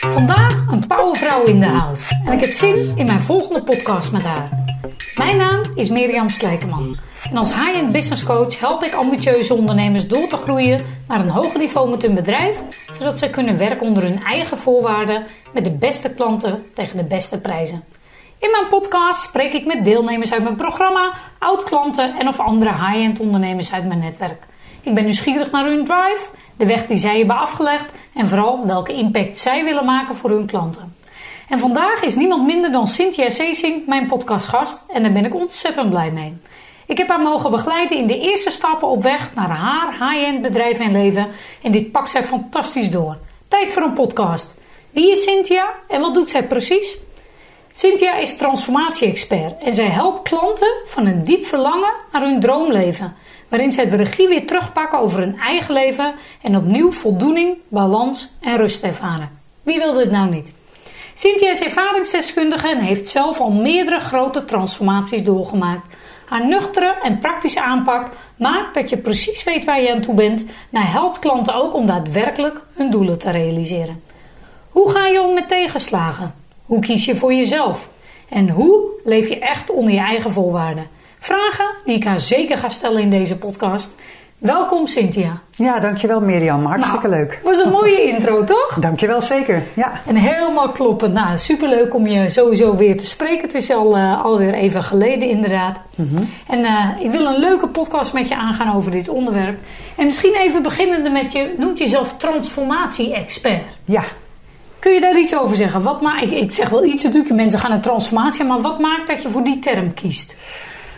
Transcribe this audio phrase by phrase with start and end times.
[0.00, 4.22] Vandaag een powervrouw in de house en ik heb zin in mijn volgende podcast met
[4.22, 4.48] haar.
[5.16, 6.96] Mijn naam is Mirjam Slijkeman
[7.30, 11.58] en als high-end business coach help ik ambitieuze ondernemers door te groeien naar een hoger
[11.58, 12.56] niveau met hun bedrijf,
[12.92, 17.40] zodat ze kunnen werken onder hun eigen voorwaarden met de beste klanten tegen de beste
[17.40, 17.82] prijzen.
[18.40, 23.20] In mijn podcast spreek ik met deelnemers uit mijn programma, oud-klanten en of andere high-end
[23.20, 24.42] ondernemers uit mijn netwerk.
[24.82, 26.20] Ik ben nieuwsgierig naar hun drive,
[26.56, 30.46] de weg die zij hebben afgelegd en vooral welke impact zij willen maken voor hun
[30.46, 30.96] klanten.
[31.48, 35.90] En vandaag is niemand minder dan Cynthia Ceesing mijn podcastgast en daar ben ik ontzettend
[35.90, 36.36] blij mee.
[36.86, 40.78] Ik heb haar mogen begeleiden in de eerste stappen op weg naar haar high-end bedrijf
[40.78, 41.28] en leven
[41.62, 43.16] en dit pakt zij fantastisch door.
[43.48, 44.54] Tijd voor een podcast.
[44.90, 46.98] Wie is Cynthia en wat doet zij precies?
[47.72, 53.14] Cynthia is transformatie-expert en zij helpt klanten van een diep verlangen naar hun droomleven,
[53.48, 58.56] waarin zij de regie weer terugpakken over hun eigen leven en opnieuw voldoening, balans en
[58.56, 59.38] rust ervaren.
[59.62, 60.52] Wie wil dit nou niet?
[61.14, 65.94] Cynthia is ervaringsdeskundige en heeft zelf al meerdere grote transformaties doorgemaakt.
[66.26, 70.44] Haar nuchtere en praktische aanpak maakt dat je precies weet waar je aan toe bent,
[70.70, 74.02] maar helpt klanten ook om daadwerkelijk hun doelen te realiseren.
[74.70, 76.39] Hoe ga je om met tegenslagen?
[76.70, 77.88] Hoe kies je voor jezelf?
[78.28, 80.86] En hoe leef je echt onder je eigen voorwaarden?
[81.18, 83.94] Vragen die ik haar zeker ga stellen in deze podcast.
[84.38, 85.40] Welkom Cynthia.
[85.50, 86.64] Ja, dankjewel Mirjam.
[86.64, 87.40] Hartstikke nou, leuk.
[87.42, 88.76] was een mooie intro, toch?
[88.80, 89.62] Dankjewel, zeker.
[89.74, 90.00] Ja.
[90.06, 91.12] En helemaal kloppend.
[91.12, 93.46] Nou, superleuk om je sowieso weer te spreken.
[93.46, 95.80] Het is al, uh, alweer even geleden inderdaad.
[95.94, 96.22] Mhm.
[96.46, 99.58] En uh, ik wil een leuke podcast met je aangaan over dit onderwerp.
[99.96, 103.62] En misschien even beginnende met je, noemt jezelf transformatie-expert.
[103.84, 104.02] Ja.
[104.80, 105.82] Kun je daar iets over zeggen?
[105.82, 109.06] Wat maakt, ik, ik zeg wel iets natuurlijk, mensen gaan naar transformatie, maar wat maakt
[109.06, 110.34] dat je voor die term kiest?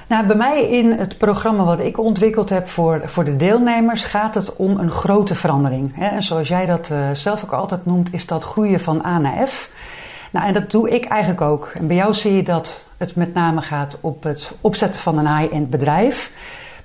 [0.06, 4.34] Nou, bij mij in het programma wat ik ontwikkeld heb voor, voor de deelnemers gaat
[4.34, 5.92] het om een grote verandering.
[5.94, 6.06] Hè?
[6.06, 9.46] En zoals jij dat uh, zelf ook altijd noemt, is dat groeien van A naar
[9.48, 9.70] F.
[10.30, 11.72] Nou, en dat doe ik eigenlijk ook.
[11.74, 15.36] En bij jou zie je dat het met name gaat op het opzetten van een
[15.38, 16.30] high-end bedrijf.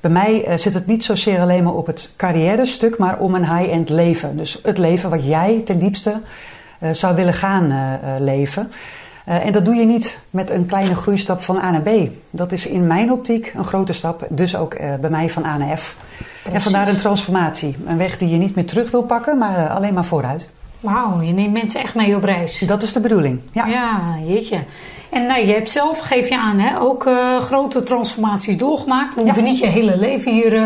[0.01, 3.35] Bij mij uh, zit het niet zozeer alleen maar op het carrière stuk, maar om
[3.35, 4.37] een high-end leven.
[4.37, 6.21] Dus het leven wat jij ten diepste
[6.91, 8.71] zou willen gaan uh, leven.
[9.27, 11.89] Uh, en dat doe je niet met een kleine groeistap van A naar B.
[12.29, 15.77] Dat is in mijn optiek een grote stap, dus ook bij mij van A naar
[15.77, 15.95] F.
[16.17, 16.53] Precies.
[16.53, 17.75] En vandaar een transformatie.
[17.85, 20.49] Een weg die je niet meer terug wil pakken, maar alleen maar vooruit.
[20.79, 22.59] Wauw, je neemt mensen echt mee op reis.
[22.59, 23.65] Dat is de bedoeling, ja.
[23.65, 24.59] Ja, jeetje.
[25.09, 29.15] En nou, je hebt zelf, geef je aan, hè, ook uh, grote transformaties doorgemaakt.
[29.15, 29.49] We hoeven ja.
[29.49, 30.61] niet je hele leven hier uh,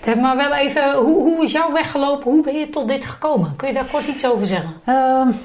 [0.00, 2.30] te hebben, maar wel even, hoe, hoe is jouw weg gelopen?
[2.30, 3.56] Hoe ben je tot dit gekomen?
[3.56, 4.70] Kun je daar kort iets over zeggen?
[4.86, 4.94] Uh,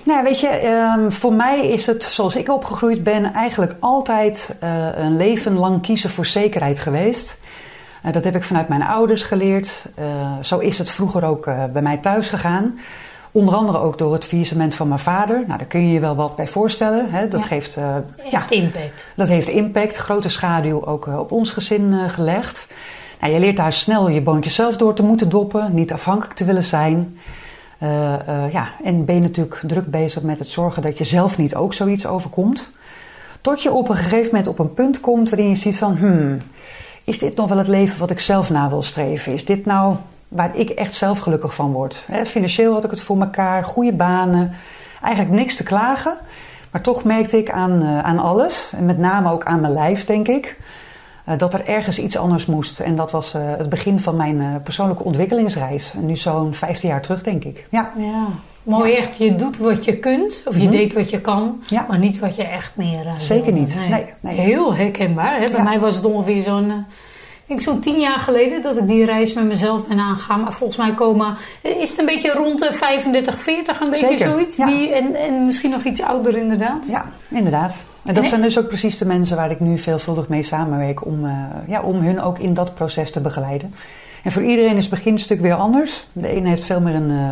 [0.03, 5.17] nou, weet je, voor mij is het, zoals ik opgegroeid ben, eigenlijk altijd eh, een
[5.17, 7.37] leven lang kiezen voor zekerheid geweest.
[8.11, 9.85] dat heb ik vanuit mijn ouders geleerd.
[10.41, 12.79] zo is het vroeger ook bij mij thuis gegaan.
[13.35, 15.43] Onder andere ook door het faillissement van mijn vader.
[15.47, 17.11] Nou, daar kun je je wel wat bij voorstellen.
[17.11, 17.27] Hè?
[17.27, 17.45] Dat ja.
[17.45, 19.07] geeft, uh, heeft ja, impact.
[19.15, 19.95] Dat heeft impact.
[19.95, 22.67] Grote schaduw ook uh, op ons gezin uh, gelegd.
[23.19, 25.73] Nou, je leert daar snel je boontjes zelf door te moeten doppen.
[25.73, 27.19] Niet afhankelijk te willen zijn.
[28.51, 31.73] ja, en ben je natuurlijk druk bezig met het zorgen dat je zelf niet ook
[31.73, 32.71] zoiets overkomt.
[33.41, 35.97] Tot je op een gegeven moment op een punt komt waarin je ziet van...
[35.97, 36.37] Hmm,
[37.03, 39.33] is dit nog wel het leven wat ik zelf na wil streven?
[39.33, 39.95] Is dit nou
[40.35, 42.07] waar ik echt zelf gelukkig van word.
[42.25, 44.53] Financieel had ik het voor elkaar, goede banen,
[45.01, 46.17] eigenlijk niks te klagen.
[46.75, 50.05] Maar toch merkte ik aan, uh, aan alles, en met name ook aan mijn lijf,
[50.05, 50.57] denk ik,
[51.29, 52.79] uh, dat er ergens iets anders moest.
[52.79, 55.93] En dat was uh, het begin van mijn persoonlijke ontwikkelingsreis.
[55.93, 57.65] En nu zo'n 15 jaar terug, denk ik.
[57.69, 58.27] Ja, ja.
[58.63, 58.97] mooi ja.
[58.97, 59.17] echt.
[59.17, 60.77] Je doet wat je kunt, of je mm -hmm.
[60.77, 61.85] deed wat je kan, ja.
[61.89, 63.05] maar niet wat je echt meer.
[63.17, 63.75] Zeker niet.
[63.75, 63.89] Nee.
[63.89, 64.35] Nee, nee.
[64.35, 65.39] Heel herkenbaar.
[65.39, 65.51] Hè?
[65.51, 66.85] Bij mij was het ongeveer zo'n
[67.47, 70.41] denk zo'n tien jaar geleden dat ik die reis met mezelf ben aangegaan.
[70.41, 74.27] Maar volgens mij komen, is het een beetje rond de 35, 40, een beetje Zeker,
[74.27, 74.57] zoiets.
[74.57, 74.65] ja.
[74.65, 76.83] Die, en, en misschien nog iets ouder inderdaad.
[76.87, 77.75] Ja, inderdaad.
[78.05, 81.25] En dat zijn dus ook precies de mensen waar ik nu veelvuldig mee samenwerk om,
[81.25, 81.31] eh,
[81.67, 83.73] ja, om hun ook in dat proces te begeleiden.
[84.23, 86.07] En voor iedereen is het beginstuk weer anders.
[86.11, 87.31] De ene heeft veel meer een, eh,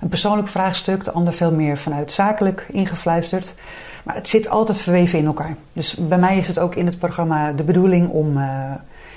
[0.00, 3.54] een persoonlijk vraagstuk, de ander veel meer vanuit zakelijk ingefluisterd.
[4.02, 5.56] Maar het zit altijd verweven in elkaar.
[5.72, 8.70] Dus bij mij is het ook in het programma de bedoeling om eh,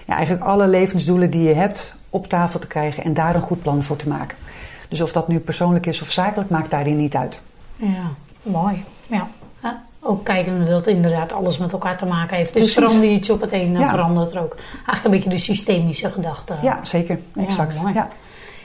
[0.06, 3.62] ja, eigenlijk alle levensdoelen die je hebt op tafel te krijgen en daar een goed
[3.62, 4.38] plan voor te maken.
[4.90, 7.42] Dus of dat nu persoonlijk is of zakelijk, maakt daarin niet uit.
[7.75, 8.10] Ja,
[8.44, 8.84] mooi.
[9.07, 9.28] Ja.
[9.63, 12.54] Ja, Ook kijken dat inderdaad alles met elkaar te maken heeft.
[12.54, 13.90] Dus verander je iets op het een, dan Ja.
[13.90, 14.56] verandert er ook.
[14.74, 16.54] Eigenlijk een beetje de systemische gedachte.
[16.62, 17.19] Ja, zeker.
[17.36, 17.78] Exact.
[17.94, 18.07] Ja,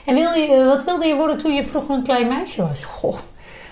[0.05, 2.83] En wil je, eh, wat wilde je worden toen je vroeger een klein meisje was?
[2.85, 3.17] Goh.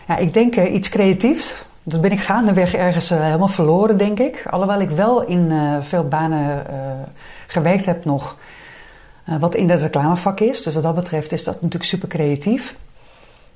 [0.07, 1.55] Ja, ik denk eh, iets creatiefs.
[1.83, 4.45] Dat ben ik gaandeweg ergens eh, helemaal verloren, denk ik.
[4.49, 6.75] Alhoewel ik wel in eh, veel banen eh,
[7.49, 8.35] gewerkt heb nog.
[9.29, 10.63] Uh, wat in het reclamevak is.
[10.63, 12.75] Dus wat dat betreft is dat natuurlijk super creatief.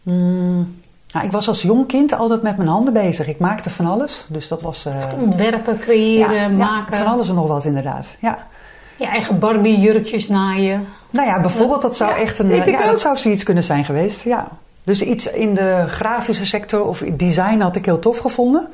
[0.04, 0.82] Mm,
[1.12, 3.28] nou, ik was als jong kind altijd met mijn handen bezig.
[3.28, 4.26] Ik maakte van alles.
[4.28, 4.86] Dus dat was...
[4.86, 6.98] Uh, ontwerpen, creëren, maken.
[6.98, 8.06] van alles en nog wat inderdaad.
[8.20, 8.48] Ja.
[8.96, 10.88] Je eigen Barbie jurkjes naaien.
[11.10, 12.66] Nou ja, bijvoorbeeld dat zou echt een...
[12.66, 14.48] Ja, dat zou zoiets kunnen zijn geweest, ja.
[14.84, 18.68] Dus iets in de grafische sector of design had ik heel tof gevonden.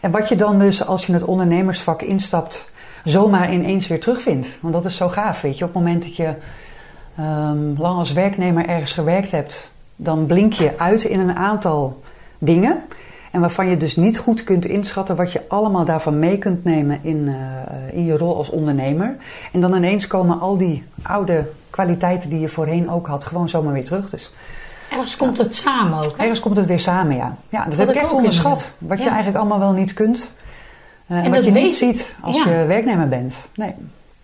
[0.00, 2.69] En wat je dan dus als je het ondernemersvak instapt,
[3.04, 4.48] zomaar ineens weer terugvindt.
[4.60, 5.64] Want dat is zo gaaf, weet je.
[5.64, 6.34] Op het moment dat je
[7.20, 12.02] um, lang als werknemer ergens gewerkt hebt, dan blink je uit in een aantal
[12.38, 12.82] dingen.
[13.30, 16.98] En waarvan je dus niet goed kunt inschatten wat je allemaal daarvan mee kunt nemen
[17.02, 17.36] in, uh,
[17.92, 19.16] in je rol als ondernemer.
[19.52, 23.72] En dan ineens komen al die oude kwaliteiten die je voorheen ook had, gewoon zomaar
[23.72, 24.10] weer terug.
[24.10, 24.30] Dus
[24.90, 26.16] Ergens komt het samen ook.
[26.16, 26.22] Hè?
[26.22, 27.36] Ergens komt het weer samen, ja.
[27.48, 28.70] ja dat, heb ik echt onderschat.
[28.78, 30.30] Wat je eigenlijk allemaal wel niet kunt.
[31.10, 33.34] Uh, en, wat je niet ziet als je werknemer bent.
[33.54, 33.74] Nee.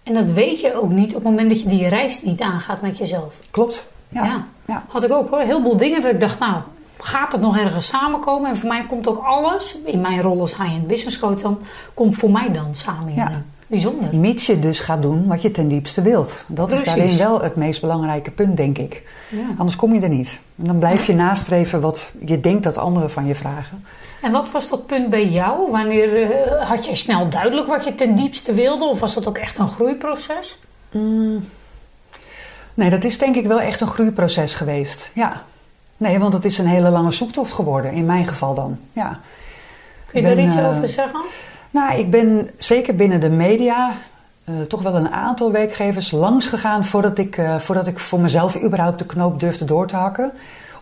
[0.03, 2.81] En dat weet je ook niet op het moment dat je die reis niet aangaat
[2.81, 3.35] met jezelf.
[3.51, 3.93] Klopt.
[4.09, 4.45] Ja.
[4.67, 4.85] ja.
[4.89, 5.41] Had ik ook hoor.
[5.41, 6.61] Heel veel dingen dat ik dacht, nou,
[6.99, 8.51] gaat het nog ergens samenkomen?
[8.51, 11.59] En voor mij komt ook alles, in mijn rol als high-end business coach dan,
[11.95, 13.15] komt voor mij dan samen.
[13.15, 13.43] Ja.
[13.67, 14.17] Bijzonder.
[14.17, 16.45] Mits je dus gaat doen wat je ten diepste wilt.
[16.47, 19.03] Dat is daarin wel het meest belangrijke punt, denk ik.
[19.29, 19.39] Ja.
[19.57, 20.41] Anders kom je er niet.
[20.59, 23.85] En dan blijf je nastreven wat je denkt dat anderen van je vragen.
[24.23, 25.71] En wat was dat punt bij jou?
[25.71, 28.85] Wanneer uh, had jij snel duidelijk wat je ten diepste wilde?
[28.85, 30.59] Of was dat ook echt een groeiproces?
[30.91, 31.49] Mm.
[32.75, 35.11] Nee, dat is denk ik wel echt een groeiproces geweest.
[35.15, 35.43] Ja.
[35.97, 38.79] Nee, want het is een hele lange zoektocht geworden, in mijn geval dan.
[38.93, 39.21] Ja.
[40.07, 41.21] Kun je daar iets uh, over zeggen?
[41.71, 43.93] Nou, ik ben zeker binnen de media
[44.51, 48.63] uh, toch wel een aantal werkgevers langs gegaan voordat ik, uh, voordat ik voor mezelf
[48.63, 50.31] überhaupt de knoop durfde door te hakken.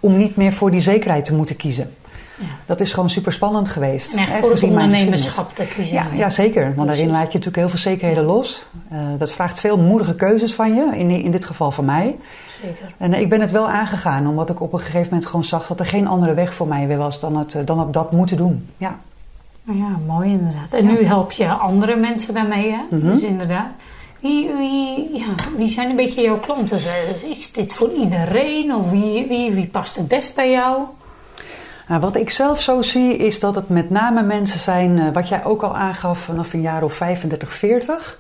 [0.00, 1.94] Om niet meer voor die zekerheid te moeten kiezen.
[2.38, 2.46] Ja.
[2.66, 4.12] Dat is gewoon super spannend geweest.
[4.12, 5.94] En echt voor het ondernemerschap te kiezen.
[5.94, 6.74] Ja, ja, zeker.
[6.74, 8.64] Want daarin laat je natuurlijk heel veel zekerheden los.
[8.92, 12.16] Uh, dat vraagt veel moedige keuzes van je, in, in dit geval van mij.
[12.62, 12.94] Zeker.
[12.98, 15.80] En ik ben het wel aangegaan, omdat ik op een gegeven moment gewoon zag dat
[15.80, 18.68] er geen andere weg voor mij weer was dan het, dan dat moeten doen.
[18.76, 18.98] Ja.
[19.64, 20.72] Ja, mooi inderdaad.
[20.72, 22.80] En nu help je andere mensen daarmee, hè?
[22.90, 23.10] Mm -hmm.
[23.10, 23.70] Dus inderdaad.
[24.20, 25.26] Wie, wie, ja,
[25.56, 26.78] wie zijn een beetje jouw klanten?
[27.22, 28.74] Is dit voor iedereen?
[28.74, 30.82] Of wie, wie, wie past het best bij jou?
[31.88, 35.28] Nou, wat ik zelf zo zie is dat het met name mensen zijn, uh, wat
[35.28, 38.18] jij ook al aangaf vanaf een jaar of 35, 40,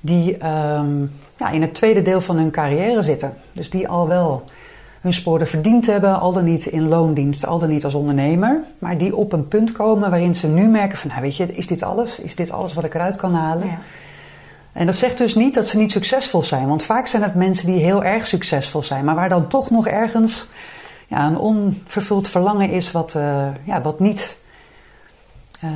[0.00, 3.34] die um, ja, in het tweede deel van hun carrière zitten.
[3.52, 4.44] Dus die al wel
[5.00, 8.60] hun sporen verdiend hebben, al dan niet in loondienst, al dan niet als ondernemer.
[8.78, 11.66] Maar die op een punt komen waarin ze nu merken van, nou weet je, is
[11.66, 12.20] dit alles?
[12.20, 13.66] Is dit alles wat ik eruit kan halen?
[13.66, 13.78] Ja.
[14.72, 16.68] En dat zegt dus niet dat ze niet succesvol zijn.
[16.68, 19.86] Want vaak zijn het mensen die heel erg succesvol zijn, maar waar dan toch nog
[19.86, 20.48] ergens
[21.08, 24.36] ja, een onvervuld verlangen is wat, uh, ja, wat niet
[25.64, 25.70] uh,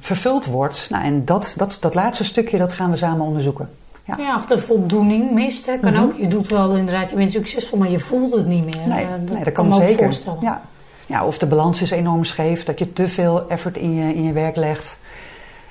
[0.00, 0.86] vervuld wordt.
[0.90, 3.68] Nou, en dat, dat, dat laatste stukje, dat gaan we samen onderzoeken.
[4.16, 4.24] Ja.
[4.24, 5.66] ja, of de voldoening mist.
[5.66, 5.78] Hè.
[5.78, 6.04] Kan mm -hmm.
[6.04, 6.16] ook.
[6.16, 8.88] Je doet wel inderdaad, je bent succesvol, maar je voelt het niet meer.
[8.88, 10.04] Nee, dat, nee, dat kan, kan me zeker.
[10.04, 10.38] voorstellen.
[10.40, 10.62] Ja.
[11.06, 14.22] ja, of de balans is enorm scheef, dat je te veel effort in je, in
[14.22, 14.98] je werk legt.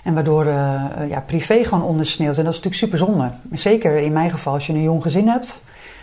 [0.04, 2.38] En waardoor uh, ja, privé gewoon ondersneeuwt.
[2.38, 3.32] En dat is natuurlijk super zonde.
[3.52, 5.62] Zeker in mijn geval, als je een jong gezin hebt.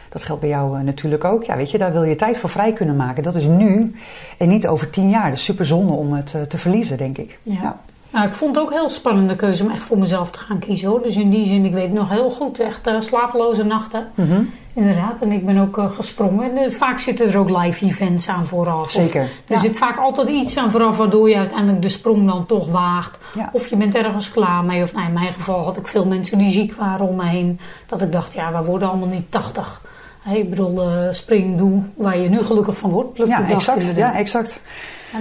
[0.09, 1.45] Dat geldt bij jou uh, natuurlijk ook.
[1.45, 3.23] Ja, weet je, daar wil je tijd voor vrij kunnen maken.
[3.23, 3.95] Dat is nu
[4.39, 5.31] en niet over tien jaar.
[5.31, 7.39] Dus super zonde om het te verliezen, denk ik.
[7.43, 7.55] Ja.
[7.63, 7.81] ja.
[8.17, 10.59] Nou, ik vond het ook een heel spannende keuze om echt voor mezelf te gaan
[10.59, 11.03] kiezen hoor.
[11.03, 14.09] Dus in die zin, ik weet nog heel goed, echt uh, slapeloze nachten.
[14.15, 14.53] Mm -hmm.
[14.75, 16.57] Inderdaad, en ik ben ook uh, gesprongen.
[16.57, 18.91] En, uh, vaak zitten er ook live events aan vooraf.
[18.91, 19.23] Zeker.
[19.23, 19.59] Of, er ja.
[19.59, 23.19] zit vaak altijd iets aan vooraf waardoor je uiteindelijk de sprong dan toch waagt.
[23.35, 23.51] Ja.
[23.53, 24.83] Of je bent ergens klaar mee.
[24.83, 27.61] Of nou, in mijn geval had ik veel mensen die ziek waren om me heen.
[27.87, 29.81] Dat ik dacht, ja, we worden allemaal niet 80.
[30.21, 33.19] Hey, ik bedoel, spring doe waar je nu gelukkig van wordt.
[33.19, 33.93] Ja, exact.
[33.97, 34.61] Ja, exact.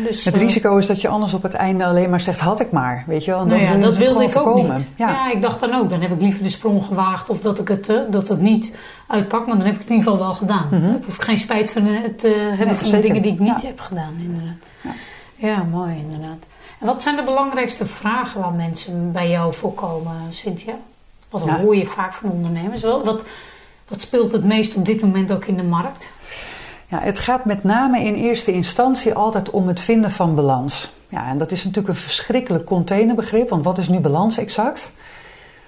[0.04, 2.72] Dus, het risico is dat je anders op het einde alleen maar zegt: had ik
[2.72, 3.04] maar.
[3.08, 3.40] Weet je wel?
[3.40, 4.72] En nou ja, dat wilde ik voorkomen.
[4.72, 4.88] ook niet.
[4.96, 5.10] Ja.
[5.10, 5.32] ja.
[5.32, 7.90] ik dacht dan ook: dan heb ik liever de sprong gewaagd of dat ik het,
[7.90, 8.76] uh, dat het niet
[9.08, 10.68] uitpak, maar dan heb ik het in ieder geval wel gedaan.
[10.72, 10.96] Mm -hmm.
[10.96, 13.62] Ik hoef geen spijt van het uh, hebben nee, van de dingen die ik niet
[13.62, 13.68] ja.
[13.68, 14.56] heb gedaan, inderdaad.
[14.82, 14.92] Ja.
[15.48, 16.46] ja, mooi, inderdaad.
[16.80, 20.74] En wat zijn de belangrijkste vragen waar mensen bij jou voorkomen, Cynthia?
[21.30, 22.82] Wat hoor je vaak van ondernemers?
[22.82, 23.24] Wat,
[23.88, 26.08] wat speelt het meest op dit moment ook in de markt?
[26.88, 30.92] Ja, het gaat met name in eerste instantie altijd om het vinden van balans.
[31.10, 34.92] Ja, en dat is natuurlijk een verschrikkelijk containerbegrip, want wat is nu balans exact?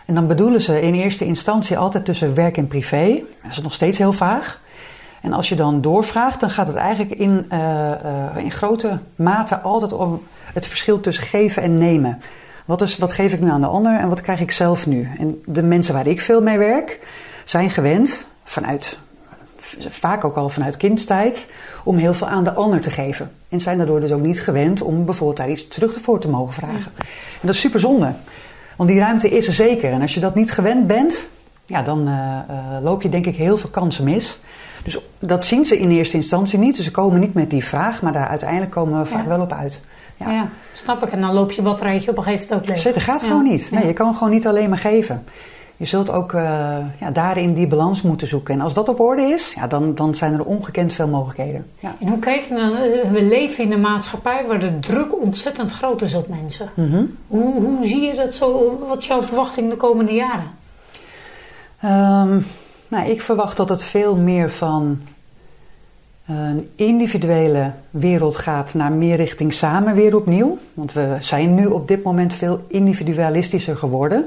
[0.05, 3.24] En dan bedoelen ze in eerste instantie altijd tussen werk en privé.
[3.43, 4.62] Dat is nog steeds heel vaag.
[5.21, 9.59] En als je dan doorvraagt, dan gaat het eigenlijk in, uh, uh, in grote mate
[9.59, 12.21] altijd om het verschil tussen geven en nemen.
[12.65, 15.09] Wat, is, wat geef ik nu aan de ander en wat krijg ik zelf nu?
[15.17, 17.00] En de mensen waar ik veel mee werk,
[17.45, 18.97] zijn gewend vanuit
[19.89, 21.45] vaak ook al vanuit kindstijd,
[21.83, 23.31] om heel veel aan de ander te geven.
[23.50, 26.53] En zijn daardoor dus ook niet gewend om bijvoorbeeld daar iets terug voor te mogen
[26.53, 26.91] vragen.
[26.97, 28.13] En dat is super zonde.
[28.75, 29.91] Want die ruimte is er zeker.
[29.91, 31.27] En als je dat niet gewend bent,
[31.65, 32.39] ja, dan uh,
[32.81, 34.39] loop je denk ik heel veel kansen mis.
[34.83, 36.75] Dus dat zien ze in eerste instantie niet.
[36.75, 39.51] Dus ze komen niet met die vraag, maar daar uiteindelijk komen we vaak wel op
[39.51, 39.81] uit.
[40.17, 40.31] Ja.
[40.31, 40.50] ja.
[40.74, 41.12] snap ik.
[41.12, 42.93] En dan loop je batterijtje op een gegeven moment ook leeg.
[42.93, 43.71] Dat gaat gewoon niet.
[43.71, 45.24] Nee, je kan gewoon niet alleen maar geven.
[45.77, 46.41] Je zult ook uh,
[47.00, 48.53] ja, daarin die balans moeten zoeken.
[48.53, 51.65] En als dat op orde is, ja, dan, dan zijn er ongekend veel mogelijkheden.
[51.79, 51.96] Ja.
[52.00, 52.75] En hoe kijk je dan?
[52.75, 56.69] Eh, we leven in een maatschappij waar de druk ontzettend groot is op mensen.
[56.74, 57.03] Mhm.
[57.27, 58.77] hoe, hoe zie je dat zo?
[58.88, 60.55] Wat is jouw verwachting de komende jaren?
[61.84, 62.46] Um,
[62.88, 65.01] nou, ik verwacht dat het veel meer van
[66.27, 70.57] een individuele wereld gaat naar meer richting samen weer opnieuw.
[70.74, 74.25] Want we zijn nu op dit moment veel individualistischer geworden.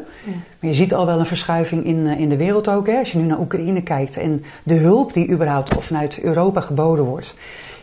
[0.61, 2.87] Maar je ziet al wel een verschuiving in, eh, in de wereld ook.
[2.87, 2.99] Hè?
[2.99, 7.35] Als je nu naar Oekraïne kijkt en de hulp die überhaupt vanuit Europa geboden wordt.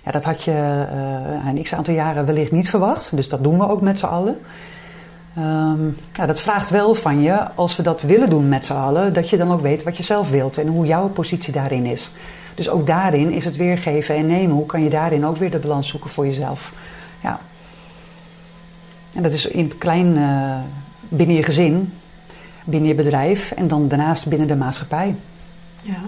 [0.06, 3.16] Ja, dat had je uh, een x aantal jaren wellicht niet verwacht.
[3.16, 4.38] Dus dat doen we ook met z'n allen.
[5.38, 9.14] Um, ja, dat vraagt wel van je, als we dat willen doen met z'n allen,
[9.14, 12.12] dat je dan ook weet wat je zelf wilt en hoe jouw positie daarin is.
[12.58, 14.56] Dus ook daarin is het weergeven en nemen.
[14.56, 16.74] Hoe kan je daarin ook weer de balans zoeken voor jezelf?
[17.24, 17.40] Ja.
[19.14, 20.56] En dat is in het klein uh,
[21.10, 21.94] binnen je gezin,
[22.64, 25.16] binnen je bedrijf en dan daarnaast binnen de maatschappij.
[25.82, 26.02] Ja.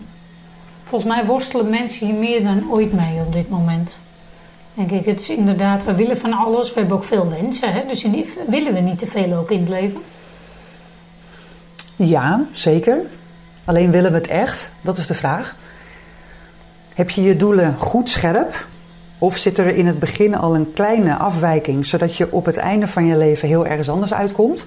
[0.84, 3.98] Volgens mij worstelen mensen hier meer dan ooit mee op dit moment.
[4.74, 6.74] Denk ik, het is inderdaad, we willen van alles.
[6.74, 7.86] We hebben ook veel wensen, hè?
[7.88, 8.06] dus
[8.48, 10.02] willen we niet te veel ook in het leven?
[11.96, 13.02] Ja, zeker.
[13.66, 14.72] Alleen willen we het echt?
[14.82, 15.56] Dat is de vraag.
[17.00, 18.66] Heb je je doelen goed scherp?
[19.18, 22.88] Of zit er in het begin al een kleine afwijking, zodat je op het einde
[22.88, 24.66] van je leven heel ergens anders uitkomt?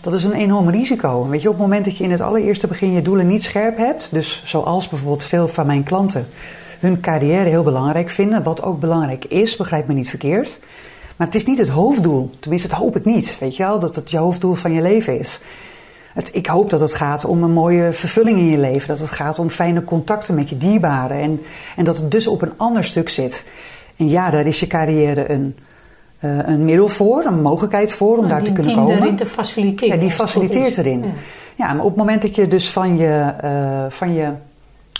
[0.00, 1.28] Dat is een enorm risico.
[1.28, 3.76] Weet je, op het moment dat je in het allereerste begin je doelen niet scherp
[3.76, 6.26] hebt, dus zoals bijvoorbeeld veel van mijn klanten
[6.80, 10.58] hun carrière heel belangrijk vinden, wat ook belangrijk is, begrijp me niet verkeerd.
[11.16, 12.30] Maar het is niet het hoofddoel.
[12.40, 13.38] Tenminste, dat hoop ik niet.
[13.38, 15.40] Weet je wel, dat het je hoofddoel van je leven is.
[16.16, 18.88] Het, ik hoop dat het gaat om een mooie vervulling in je leven.
[18.88, 21.20] Dat het gaat om fijne contacten met je dierbaren.
[21.20, 21.40] En,
[21.76, 23.44] en dat het dus op een ander stuk zit.
[23.96, 25.56] En ja, daar is je carrière een,
[26.20, 29.02] uh, een middel voor, een mogelijkheid voor om daar te kunnen komen.
[29.02, 29.94] Die te faciliteren.
[29.94, 31.00] Ja, die faciliteert erin.
[31.00, 31.12] Ja.
[31.54, 31.72] ja.
[31.72, 34.30] maar op het moment dat je dus van je, uh, van je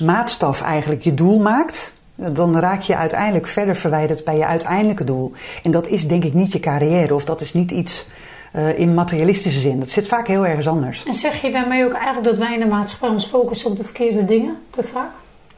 [0.00, 5.32] maatstaf eigenlijk je doel maakt, dan raak je uiteindelijk verder verwijderd bij je uiteindelijke doel.
[5.62, 8.06] En dat is denk ik niet je carrière of dat is niet iets
[8.56, 9.78] uh, in materialistische zin.
[9.78, 11.04] Dat zit vaak heel ergens anders.
[11.04, 13.84] En zeg je daarmee ook eigenlijk dat wij in de maatschappij ons focussen op de
[13.84, 15.10] verkeerde dingen te vaak?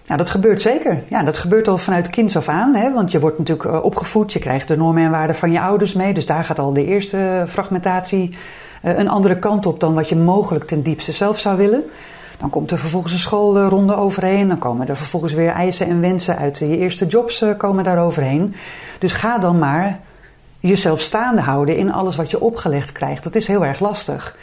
[0.06, 1.02] Nou, dat gebeurt zeker.
[1.08, 2.74] Ja, dat gebeurt al vanuit kinds af aan.
[2.74, 2.92] Hè?
[2.92, 5.94] Want je wordt natuurlijk uh, opgevoed, je krijgt de normen en waarden van je ouders
[5.94, 6.14] mee.
[6.14, 8.36] Dus daar gaat al de eerste fragmentatie
[8.84, 11.84] uh, een andere kant op dan wat je mogelijk ten diepste zelf zou willen.
[12.38, 14.48] Dan komt er vervolgens een schoolronde overheen.
[14.48, 18.54] Dan komen er vervolgens weer eisen en wensen uit je eerste jobs komen daar overheen.
[18.98, 20.00] Dus ga dan maar
[20.60, 23.24] jezelf staande houden in alles wat je opgelegd krijgt.
[23.24, 24.36] Dat is heel erg lastig.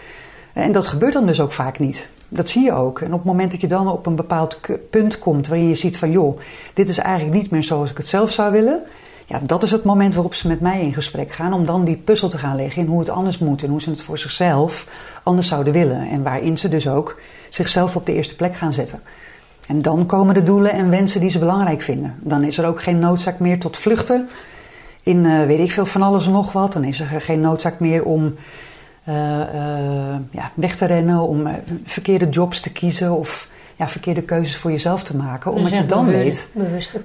[0.53, 2.07] En dat gebeurt dan dus ook vaak niet.
[2.29, 2.99] Dat zie je ook.
[2.99, 5.97] En op het moment dat je dan op een bepaald punt komt waarin je ziet
[5.97, 6.39] van joh,
[6.73, 8.81] dit is eigenlijk niet meer zoals ik het zelf zou willen.
[9.25, 11.95] Ja, dat is het moment waarop ze met mij in gesprek gaan om dan die
[11.95, 14.87] puzzel te gaan leggen in hoe het anders moet en hoe ze het voor zichzelf
[15.23, 16.09] anders zouden willen.
[16.09, 17.19] En waarin ze dus ook
[17.49, 19.01] zichzelf op de eerste plek gaan zetten.
[19.67, 22.15] En dan komen de doelen en wensen die ze belangrijk vinden.
[22.19, 24.29] Dan is er ook geen noodzaak meer tot vluchten
[25.05, 26.73] in uh, weet ik veel van alles en nog wat.
[26.73, 28.35] Dan is er geen noodzaak meer om
[29.09, 31.47] uh, uh, ja, weg te rennen, om
[31.83, 35.51] verkeerde jobs te kiezen of ja, verkeerde keuzes voor jezelf te maken.
[35.51, 36.47] Omdat je dan weet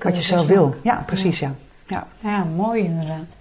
[0.03, 0.75] wat je zelf wil.
[0.83, 1.55] Ja, precies, ja.
[1.87, 2.31] Ja, ja.
[2.31, 3.39] ja mooi inderdaad.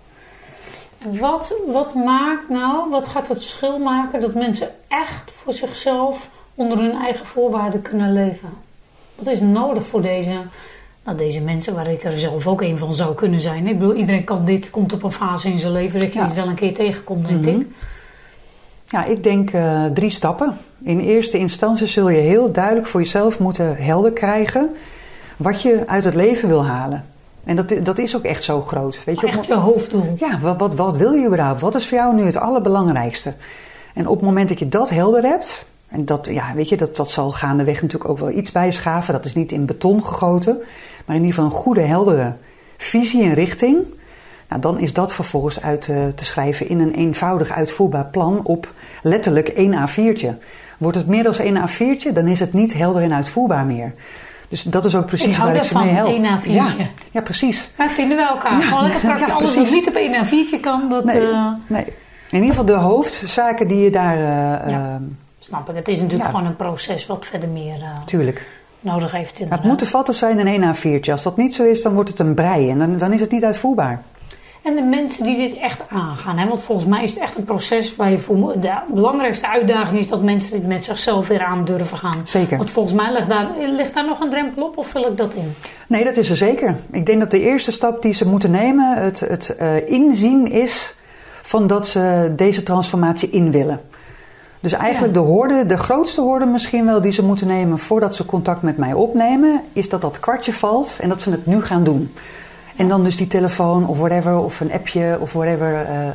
[1.20, 6.78] Wat, wat maakt nou, wat gaat het verschil maken dat mensen echt voor zichzelf onder
[6.78, 8.50] hun eigen voorwaarden kunnen leven?
[9.16, 10.32] Wat is nodig voor deze,
[11.10, 13.68] nou, deze mensen, waar ik er zelf ook een van zou kunnen zijn?
[13.68, 16.34] Ik bedoel, iedereen kan dit, komt op een fase in zijn leven dat je het
[16.34, 17.60] wel een keer tegenkomt, denk mhm.
[17.60, 17.68] ik.
[18.86, 20.58] Ja, ik denk uh, drie stappen.
[20.84, 24.70] In eerste instantie zul je heel duidelijk voor jezelf moeten helder krijgen
[25.38, 27.06] wat je uit het leven wil halen.
[27.44, 29.04] En dat, dat is ook echt zo groot.
[29.06, 30.16] Weet je, echt je hoofddoel.
[30.18, 31.62] Ja, wat, wat, wat wil je überhaupt?
[31.62, 33.34] Wat is voor jou nu het allerbelangrijkste?
[33.94, 36.96] En op het moment dat je dat helder hebt, en dat, ja, weet je, dat,
[36.96, 39.14] dat zal gaandeweg natuurlijk ook wel iets bijschaven.
[39.14, 40.62] Dat is niet in beton gegoten,
[41.10, 42.34] maar in ieder geval een goede, heldere
[42.78, 43.78] visie en richting.
[44.50, 48.74] Nou, dan is dat vervolgens uit uh, te schrijven in een eenvoudig uitvoerbaar plan op
[49.04, 50.30] letterlijk één A4'tje.
[50.78, 53.94] Wordt het meer dan één A4'tje, dan is het niet helder en uitvoerbaar meer.
[54.50, 56.10] Dus dat is ook precies waar ik ze mee help.
[56.10, 56.52] Één A4'tje.
[56.52, 56.68] Ja,
[57.12, 57.72] ja, precies.
[57.76, 58.60] Wij vinden we elkaar.
[58.60, 59.28] Ja, Gewoon lekker praktisch.
[59.28, 61.04] Ja, Alles wat niet op één A4'tje kan, dat...
[61.04, 61.52] Nee, uh...
[61.68, 61.94] nee, In
[62.42, 64.18] ieder geval de hoofdzaken die je daar...
[64.18, 65.02] Uh, ja.
[65.40, 65.76] Snap ik.
[65.76, 68.46] Het is natuurlijk gewoon een proces wat verder meer uh, Tuurlijk.
[68.80, 69.40] Nodig heeft.
[69.50, 71.12] Het moet te vatten zijn in één A4'tje.
[71.12, 72.70] Als dat niet zo is, dan wordt het een brei.
[72.70, 74.02] En dan, dan is het niet uitvoerbaar.
[74.62, 76.38] En de mensen die dit echt aangaan.
[76.38, 76.48] Hè?
[76.48, 78.60] Want volgens mij is het echt een proces waar je voor.
[78.60, 82.22] De belangrijkste uitdaging is dat mensen dit met zichzelf weer aan durven gaan.
[82.26, 82.58] Zeker.
[82.58, 85.34] Want volgens mij ligt daar, ligt daar nog een drempel op, of vul ik dat
[85.34, 85.54] in?
[85.88, 86.76] Nee, dat is er zeker.
[86.92, 90.96] Ik denk dat de eerste stap die ze moeten nemen, het, het uh, inzien is
[91.42, 93.82] van dat ze deze transformatie in willen.
[94.60, 98.26] Dus eigenlijk de hoorde, de grootste hoorde misschien wel die ze moeten nemen voordat ze
[98.26, 101.84] contact met mij opnemen, is dat dat kwartje valt en dat ze het nu gaan
[101.84, 102.14] doen.
[102.76, 106.12] En dan dus die telefoon of whatever, of een appje of whatever uh, uh,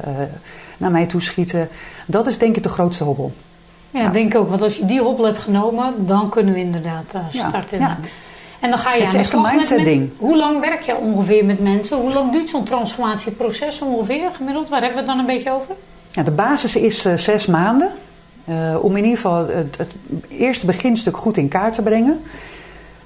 [0.76, 1.68] naar mij toeschieten.
[2.06, 3.32] Dat is denk ik de grootste hobbel.
[3.90, 4.48] Ja, ja, denk ik ook.
[4.48, 7.78] Want als je die hobbel hebt genomen, dan kunnen we inderdaad uh, starten.
[7.78, 7.98] Ja,
[8.60, 10.10] En dan ga je het aan de slag een met, met ding.
[10.18, 11.96] Hoe lang werk je ongeveer met mensen?
[11.96, 14.68] Hoe lang duurt zo'n transformatieproces ongeveer gemiddeld?
[14.68, 15.74] Waar hebben we het dan een beetje over?
[16.10, 17.90] Ja, de basis is zes maanden.
[18.82, 19.92] Om in ieder geval het, het
[20.28, 22.20] eerste beginstuk goed in kaart te brengen.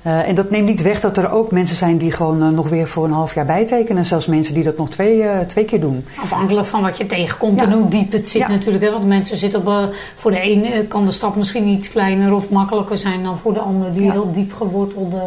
[0.07, 2.69] Uh, en dat neemt niet weg dat er ook mensen zijn die gewoon uh, nog
[2.69, 4.05] weer voor een half jaar bijtekenen.
[4.05, 6.05] Zelfs mensen die dat nog twee, twee keer doen.
[6.23, 7.67] Afhankelijk van wat je tegenkomt ja.
[7.67, 8.49] en hoe diep het zit Ja.
[8.49, 8.85] natuurlijk.
[8.85, 8.91] Hè?
[8.91, 12.99] Want mensen zitten op, voor de ene kan de stap misschien iets kleiner of makkelijker
[12.99, 14.13] zijn dan voor de ander die Ja.
[14.13, 15.23] heel diep gewortelde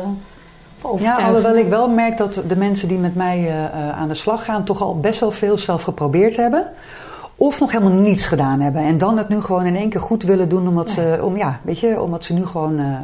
[0.98, 4.63] Ja, alhoewel ik wel merk dat de mensen die met mij aan de slag gaan
[4.63, 6.68] toch al best wel veel zelf geprobeerd hebben.
[7.36, 8.82] Of nog helemaal niets gedaan hebben.
[8.82, 10.68] En dan het nu gewoon in één keer goed willen doen.
[10.68, 12.98] Omdat, ze, om, ja, weet je, omdat ze nu gewoon uh,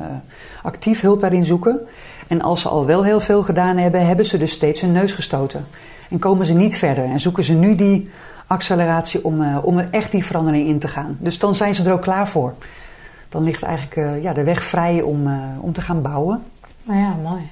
[0.64, 1.80] actief hulp daarin zoeken.
[2.28, 5.14] En als ze al wel heel veel gedaan hebben, hebben ze dus steeds hun neus
[5.14, 5.66] gestoten.
[6.10, 7.04] En komen ze niet verder.
[7.04, 8.10] En zoeken ze nu die
[8.48, 11.18] acceleratie om, uh, om er echt die verandering in te gaan.
[11.20, 12.54] Dus dan zijn ze er ook klaar voor.
[13.30, 15.30] Dan ligt eigenlijk uh, ja, de weg vrij om,
[15.60, 16.44] om te gaan bouwen.
[16.84, 17.50] Nou ja, mooi.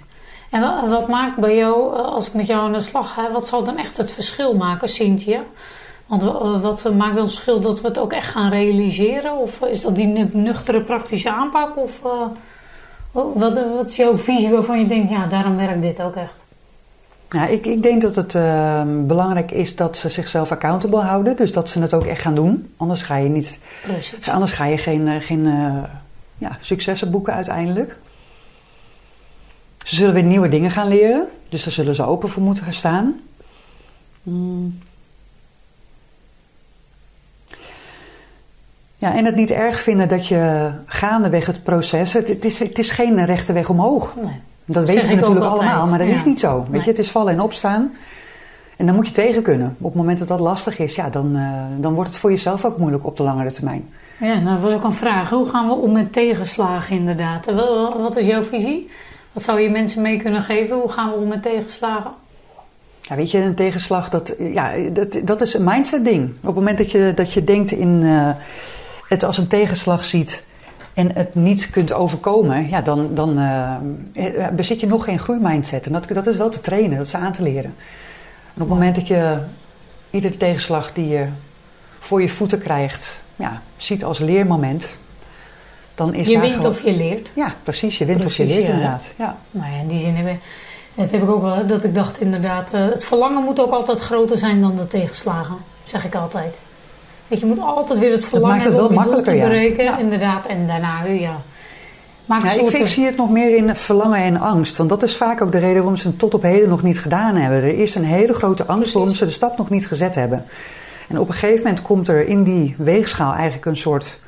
[0.49, 3.47] En wat, wat, maakt bij jou, als ik met jou aan de slag ga, wat
[3.47, 5.39] zal dan echt het verschil maken, Cynthia?
[6.05, 6.23] Want
[6.61, 9.37] wat maakt dan het verschil dat we het ook echt gaan realiseren?
[9.37, 11.77] Of is dat die nuchtere praktische aanpak?
[11.77, 12.11] Of uh,
[13.11, 16.43] wat, wat, is jouw visie waarvan je denkt, ja, daarom werkt dit ook echt?
[17.29, 21.35] Ja, ik, ik denk dat het uh, belangrijk is dat ze zichzelf accountable houden.
[21.35, 22.73] Dus dat ze het ook echt gaan doen.
[22.77, 24.29] Anders ga je, niet, Precies.
[24.29, 25.45] anders ga je geen, uh, geen
[26.37, 27.97] ja, successen boeken uiteindelijk.
[29.85, 31.27] Ze zullen weer nieuwe dingen gaan leren.
[31.49, 33.19] Dus daar zullen ze open voor moeten gaan staan.
[34.23, 34.79] Hmm.
[39.05, 42.13] Ja, en het niet erg vinden dat je gaandeweg het proces.
[42.13, 44.13] Het, het, is, het is geen rechte weg omhoog.
[44.21, 44.33] Nee.
[44.65, 46.13] Dat weten we natuurlijk allemaal, maar dat ja.
[46.13, 46.59] is niet zo.
[46.59, 46.81] Weet nee.
[46.81, 47.91] je, het is vallen en opstaan.
[48.75, 49.75] En dan moet je tegen kunnen.
[49.79, 52.65] Op het moment dat dat lastig is, ja, dan, uh, dan wordt het voor jezelf
[52.65, 53.89] ook moeilijk op de langere termijn.
[54.19, 55.29] Ja, nou, dat was ook een vraag.
[55.29, 57.45] Hoe gaan we om met tegenslagen inderdaad?
[57.97, 58.89] Wat is jouw visie?
[59.31, 60.75] Wat zou je mensen mee kunnen geven?
[60.75, 62.11] Hoe gaan we om met tegenslagen?
[63.01, 66.29] Ja, weet je, een tegenslag, dat, ja, dat, dat is een mindset ding.
[66.29, 68.01] Op het moment dat je, dat je denkt in...
[68.03, 68.29] Uh,
[69.07, 70.43] het als een tegenslag ziet
[70.93, 75.85] en het niet kunt overkomen, ja, dan, dan uh, bezit je nog geen groeimindset.
[75.85, 77.75] En dat, dat is wel te trainen, dat is aan te leren.
[78.53, 79.37] En op het moment dat je
[80.09, 81.25] iedere tegenslag die je
[81.99, 84.97] voor je voeten krijgt, ja, ziet als leermoment,
[85.95, 86.69] dan is je wint gewoon...
[86.69, 87.29] of je leert.
[87.33, 88.73] Ja, precies, je wint precies, of je leert ja.
[88.73, 89.03] inderdaad.
[89.15, 89.37] Ja.
[89.51, 90.39] Nou ja, in die zin hebben
[90.95, 93.99] dat heb ik ook wel, dat ik dacht inderdaad, uh, het verlangen moet ook altijd
[93.99, 96.55] groter zijn dan de tegenslagen, zeg ik altijd.
[97.27, 99.43] Weet je, moet altijd weer het verlangen het wel om je doel te ja.
[99.43, 99.83] bereiken.
[99.83, 99.97] Ja.
[99.97, 101.41] Inderdaad, en daarna, ja.
[102.25, 102.79] Maak Ja, ik, soorten...
[102.79, 104.77] ik zie het nog meer in verlangen en angst.
[104.77, 106.99] Want dat is vaak ook de reden waarom ze het tot op heden nog niet
[106.99, 107.57] gedaan hebben.
[107.57, 110.45] Er is een hele grote angst waarom ze de stap nog niet gezet hebben.
[111.07, 114.19] En op een gegeven moment komt er in die weegschaal eigenlijk een soort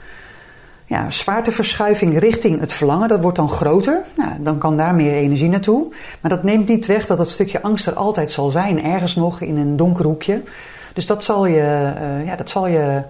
[0.85, 3.07] ja, zwaarteverschuiving richting het verlangen.
[3.07, 4.01] Dat wordt dan groter.
[4.15, 5.87] Nou, dan kan daar meer energie naartoe.
[6.21, 8.83] Maar dat neemt niet weg dat dat stukje angst er altijd zal zijn.
[8.83, 10.41] Ergens nog in een donker hoekje.
[10.97, 13.01] Dus dat zal je, uh, ja, dat zal je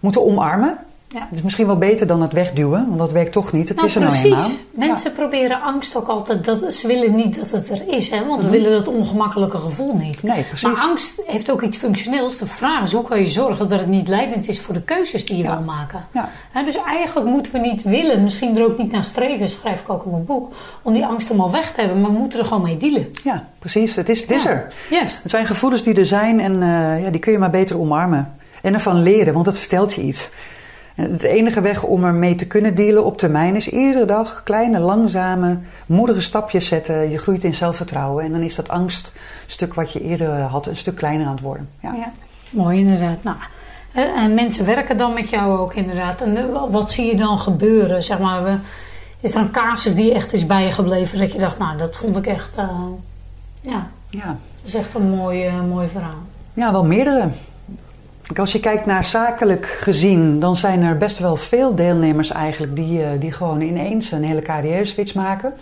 [0.00, 0.78] moeten omarmen.
[1.14, 1.20] Ja.
[1.28, 3.68] Het is misschien wel beter dan het wegduwen, want dat werkt toch niet.
[3.68, 4.22] Het Nou, is er precies.
[4.30, 4.56] nou eenmaal.
[4.88, 6.44] Mensen proberen angst ook altijd.
[6.44, 8.26] Dat, ze willen niet dat het er is, hè?
[8.26, 8.50] want we Mhm.
[8.50, 10.22] willen dat ongemakkelijke gevoel niet.
[10.22, 10.62] Nee, precies.
[10.68, 12.38] Maar angst heeft ook iets functioneels.
[12.38, 15.26] De vraag is hoe kan je zorgen dat het niet leidend is voor de keuzes
[15.26, 15.56] die je Ja.
[15.56, 16.04] wil maken.
[16.12, 16.28] Ja.
[16.52, 19.90] Hè, dus eigenlijk moeten we niet willen, misschien er ook niet naar streven, schrijf ik
[19.90, 22.00] ook in mijn boek, om die angst helemaal weg te hebben.
[22.00, 23.12] Maar we moeten er gewoon mee dealen.
[23.24, 23.94] Ja, precies.
[23.94, 24.50] Het is, het is Ja.
[24.50, 24.72] er.
[24.90, 25.22] Juist.
[25.22, 28.34] Het zijn gevoelens die er zijn en uh, ja, die kun je maar beter omarmen.
[28.62, 30.30] En ervan leren, want dat vertelt je iets.
[30.94, 35.58] Het enige weg om ermee te kunnen dealen op termijn is iedere dag kleine, langzame,
[35.86, 37.10] moedige stapjes zetten.
[37.10, 40.94] Je groeit in zelfvertrouwen en dan is dat angststuk wat je eerder had een stuk
[40.96, 41.68] kleiner aan het worden.
[41.80, 41.92] Ja.
[41.94, 42.12] Ja,
[42.50, 43.22] mooi inderdaad.
[43.22, 43.36] Nou,
[43.94, 46.20] en mensen werken dan met jou ook inderdaad.
[46.20, 48.02] En eh, wat zie je dan gebeuren?
[48.02, 48.60] Zeg maar,
[49.20, 52.26] is er een casus die echt is bijgebleven dat je dacht, nou, dat vond ik
[52.26, 52.68] echt, eh,
[53.60, 54.26] ja, Ja.
[54.26, 56.22] dat is echt een mooi, eh, mooi verhaal.
[56.52, 57.28] ja, wel meerdere.
[58.36, 63.02] Als je kijkt naar zakelijk gezien, dan zijn er best wel veel deelnemers eigenlijk die,
[63.02, 65.52] eh, die gewoon ineens een hele carrière switch maken.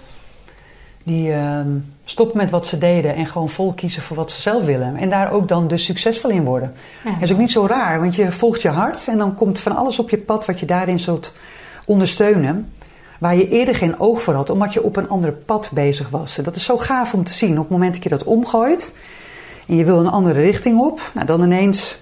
[1.04, 1.68] die ehm,
[2.04, 4.96] stoppen met wat ze deden en gewoon vol kiezen voor wat ze zelf willen.
[4.96, 6.72] En daar ook dan dus succesvol in worden.
[7.04, 7.10] Ja.
[7.10, 9.76] Dat is ook niet zo raar, want je volgt je hart en dan komt van
[9.76, 11.34] alles op je pad wat je daarin zult
[11.84, 12.72] ondersteunen.
[13.18, 16.38] Waar je eerder geen oog voor had, omdat je op een ander pad bezig was.
[16.38, 17.52] En dat is zo gaaf om te zien.
[17.52, 18.92] Op het moment dat je dat omgooit
[19.68, 22.01] en je wil een andere richting op, nou dan ineens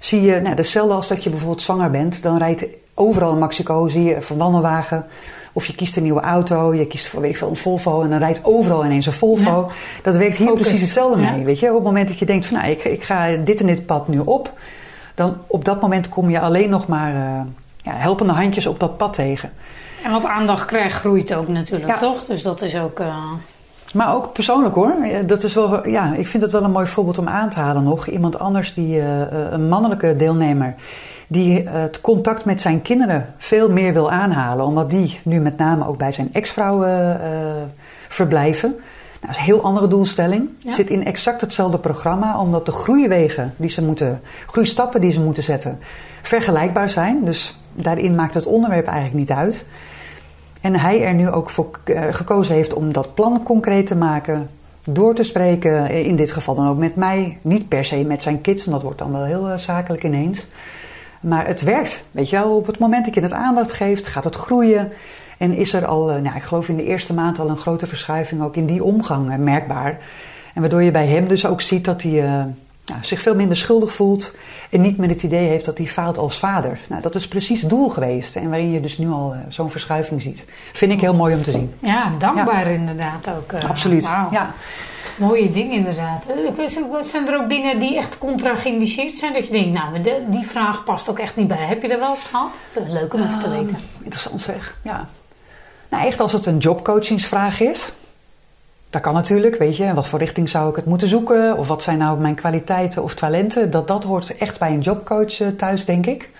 [0.00, 3.88] zie je, nou, hetzelfde als dat je bijvoorbeeld zwanger bent, dan rijdt overal in Mexico,
[3.88, 5.06] zie je een wandelwagen.
[5.52, 8.10] Of je kiest een nieuwe auto, je kiest voor weet ik veel, een Volvo en
[8.10, 9.70] dan rijdt overal ineens een Volvo.
[10.02, 10.62] Dat werkt hier Focus.
[10.62, 11.30] precies hetzelfde Ja.
[11.30, 11.44] mee.
[11.44, 11.68] Weet je?
[11.68, 14.08] Op het moment dat je denkt van nou, ik, ik ga dit en dit pad
[14.08, 14.52] nu op,
[15.14, 17.40] dan op dat moment kom je alleen nog maar eh,
[17.76, 19.52] ja, helpende handjes op dat pad tegen.
[20.04, 22.24] En wat aandacht krijgt, groeit ook natuurlijk, toch?
[22.24, 23.00] Dus dat is ook...
[23.00, 23.16] eh,
[23.94, 24.94] Maar ook persoonlijk hoor.
[25.26, 27.84] Dat is wel, ja, ik vind dat wel een mooi voorbeeld om aan te halen
[27.84, 28.06] nog.
[28.06, 30.74] Iemand anders, die, eh, eh, een mannelijke deelnemer,
[31.26, 34.66] die eh, het contact met zijn kinderen veel meer wil aanhalen.
[34.66, 36.84] Omdat die nu met name ook bij zijn ex-vrouw
[38.08, 38.70] verblijven.
[38.70, 38.80] Nou,
[39.20, 40.48] dat is een heel andere doelstelling.
[40.58, 40.72] Ja.
[40.72, 45.42] Zit in exact hetzelfde programma, omdat de groeiwegen die ze moeten, groeistappen die ze moeten
[45.42, 45.78] zetten,
[46.22, 47.24] vergelijkbaar zijn.
[47.24, 49.64] Dus daarin maakt het onderwerp eigenlijk niet uit.
[50.60, 54.50] En hij er nu ook voor eh, gekozen heeft om dat plan concreet te maken.
[54.84, 57.38] Door te spreken, eh, in dit geval dan ook met mij.
[57.42, 60.46] Niet per se met zijn kids, en dat wordt dan wel heel eh, zakelijk ineens.
[61.20, 62.56] Maar het werkt, weet je wel.
[62.56, 64.92] Op het moment dat je het aandacht geeft, gaat het groeien.
[65.38, 68.42] En is er al, nou, ik geloof in de eerste maand al een grote verschuiving
[68.42, 69.98] ook in die omgang merkbaar.
[70.54, 72.46] En waardoor je bij hem dus ook ziet dat hij
[72.90, 74.34] nou, zich veel minder schuldig voelt.
[74.70, 76.78] En niet meer het idee heeft dat hij faalt als vader.
[76.88, 78.36] Nou, dat is precies het doel geweest.
[78.36, 80.44] En waarin je dus nu al eh, zo'n verschuiving ziet.
[80.72, 81.74] Vind ik heel mooi om te zien.
[81.80, 83.52] ja, dankbaar inderdaad ook.
[83.52, 84.02] eh, Absoluut.
[84.30, 84.54] Ja.
[85.16, 86.24] Mooie dingen inderdaad.
[86.58, 86.68] Eh,
[87.02, 89.32] Zijn er ook dingen die echt contra geïndiceerd zijn?
[89.32, 91.66] Dat je denkt, nou, de- die vraag past ook echt niet bij.
[91.66, 92.48] Heb je dat wel eens gehad?
[92.88, 93.76] Leuk om even te Ehm, weten.
[94.02, 95.08] Interessant zeg, ja.
[95.88, 97.92] Nou, echt als het een jobcoachingsvraag is.
[98.90, 99.94] Dat kan natuurlijk, weet je.
[99.94, 101.56] Wat voor richting zou ik het moeten zoeken?
[101.58, 103.70] Of wat zijn nou mijn kwaliteiten of talenten?
[103.70, 106.30] Dat, dat hoort echt bij een jobcoach eh, thuis, denk ik.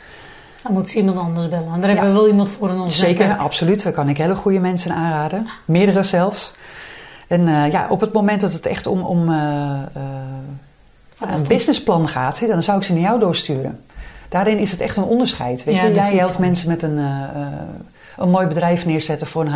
[0.63, 1.73] Dan moet ze iemand anders bellen.
[1.75, 1.97] En daar Ja.
[1.97, 3.41] hebben we wel iemand voor in ons Zeker, netwerk.
[3.41, 3.83] absoluut.
[3.83, 5.47] Daar kan ik hele goede mensen aanraden.
[5.65, 6.53] Meerdere zelfs.
[7.27, 9.27] En eh, ja, op het moment dat het echt om, om
[11.19, 13.81] Wat een businessplan gaat, dan zou ik ze naar jou doorsturen.
[14.29, 15.65] Daarin is het echt een onderscheid.
[15.65, 15.93] Weet je?
[15.95, 16.97] Jij helpt mensen met een,
[18.17, 19.51] een mooi bedrijf neerzetten voor een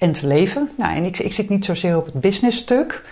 [0.00, 0.70] high-end leven.
[0.76, 3.02] Nou, en ik, ik zit niet zozeer op het businessstuk.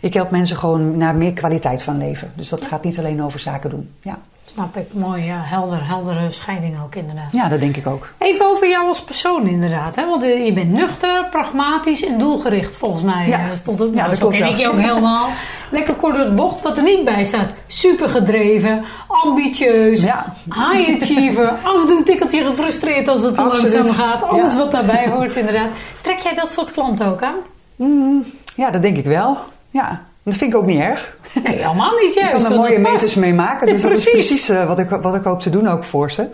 [0.00, 2.32] Ik help mensen gewoon naar meer kwaliteit van leven.
[2.34, 3.90] Dus dat gaat niet alleen over zaken doen.
[4.02, 4.18] Ja,
[4.52, 4.92] Snap ik.
[4.92, 5.40] Mooi, ja.
[5.44, 7.32] Helder, heldere scheiding ook inderdaad.
[7.32, 8.08] ja dat denk ik ook.
[8.18, 9.94] Even over jou als persoon inderdaad.
[9.94, 10.06] Hè?
[10.06, 13.26] Want eh, je bent nuchter, pragmatisch en doelgericht volgens mij.
[13.28, 13.38] Ja.
[13.38, 15.28] eh, stond het, Ja, nou, dat zo ken ik je ook helemaal.
[15.70, 16.62] Lekker kort door de bocht.
[16.62, 17.50] Wat er niet bij staat.
[17.66, 20.34] Super gedreven, ambitieus, Ja.
[20.44, 21.48] high achiever.
[21.68, 24.22] af en toe een tikkeltje gefrustreerd als het te langzaam gaat.
[24.22, 24.58] Alles Ja.
[24.58, 25.68] wat daarbij hoort inderdaad.
[26.00, 27.36] Trek jij dat soort klanten ook aan?
[27.76, 28.24] Mm,
[28.56, 29.38] ja, dat denk ik wel.
[29.70, 31.16] Ja, dat vind ik ook niet erg.
[31.44, 32.42] Nee, helemaal niet Je juist.
[32.42, 33.66] kan er mooie meters mee maken.
[33.66, 34.48] Ja, Dus dat is precies.
[34.48, 36.26] eh, wat, ik, wat ik hoop te doen ook voor ze.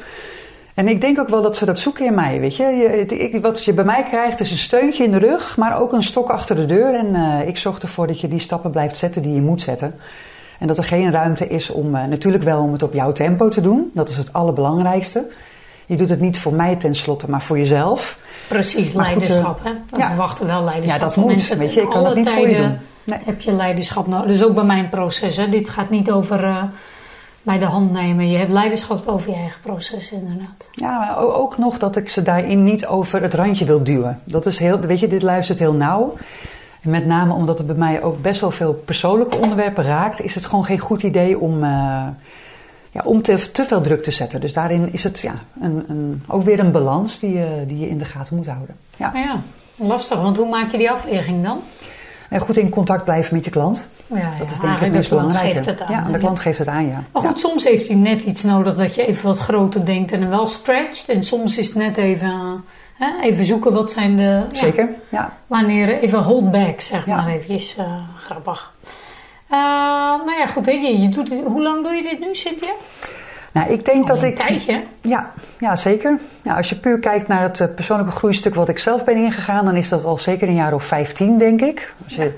[0.75, 2.41] En ik denk ook wel dat ze dat zoeken in mij.
[2.41, 2.65] Weet je?
[2.65, 5.93] Je, ik- wat je bij mij krijgt is een steuntje in de rug, maar ook
[5.93, 6.95] een stok achter de deur.
[6.95, 9.95] En eh, ik zorg ervoor dat je die stappen blijft zetten die je moet zetten.
[10.59, 13.49] En dat er geen ruimte is om, eh, natuurlijk wel om het op jouw tempo
[13.49, 13.91] te doen.
[13.95, 15.25] Dat is het allerbelangrijkste.
[15.87, 18.19] Je doet het niet voor mij tenslotte, maar voor jezelf.
[18.49, 19.61] Precies, Maar goed, leiderschap.
[19.65, 19.71] hè?
[19.91, 20.07] We ja.
[20.07, 21.59] verwachten wel leiderschap Ja, dat van moet, mensen.
[21.59, 21.81] weet je.
[21.81, 22.77] Ik kan dat niet voor je doen.
[23.05, 23.19] Nee.
[23.25, 24.27] Heb je leiderschap nodig.
[24.29, 25.37] Dus ook bij mijn proces.
[25.37, 25.49] Hè?
[25.49, 26.63] Dit gaat niet over eh,
[27.43, 28.31] bij de hand nemen.
[28.31, 30.69] Je hebt leiderschap over je eigen proces inderdaad.
[30.73, 34.21] Ja, maar ook nog dat ik ze daarin niet over het randje wil duwen.
[34.25, 36.15] Dat is heel, weet je, dit luistert heel nauw.
[36.83, 40.35] En met name omdat het bij mij ook best wel veel persoonlijke onderwerpen raakt, is
[40.35, 41.71] het gewoon geen goed idee om, eh,
[42.91, 44.41] ja, om te, te veel druk te zetten.
[44.41, 47.89] Dus daarin is het ja, een, een, ook weer een balans die, je- die je
[47.89, 48.77] in de gaten moet houden.
[48.97, 49.11] Ja.
[49.15, 49.41] Ja,
[49.77, 50.21] lastig.
[50.23, 51.61] Want hoe maak je die afweging dan?
[52.33, 53.87] En goed in contact blijven met je klant.
[54.07, 54.95] Ja, ja, Dat is denk ik
[55.67, 55.93] het aan.
[55.93, 57.03] ja, de klant geeft het aan, ja.
[57.13, 60.31] Maar goed, soms heeft hij net iets nodig dat je even wat groter denkt en
[60.31, 61.09] wel stretcht.
[61.09, 62.65] En soms is het net even,
[62.95, 64.43] hè, even zoeken wat zijn de...
[64.53, 65.33] Zeker, ja.
[65.47, 67.77] Wanneer even hold back, zeg maar eventjes.
[67.77, 67.85] eh,
[68.25, 68.73] grappig.
[69.49, 69.59] Eh,
[70.27, 70.67] nou ja, goed.
[70.67, 72.73] Hè, je, je doet dit, hoe lang doe je dit nu, Cynthia?
[73.53, 74.37] Nou, ik denk Al dat een ik...
[74.37, 74.83] tijdje.
[75.01, 76.19] Ja, ja zeker.
[76.43, 79.65] Ja, als je puur kijkt naar het eh, persoonlijke groeistuk wat ik zelf ben ingegaan,
[79.65, 81.95] dan is dat al zeker een jaar of 15, denk ik.
[82.05, 82.33] Als je,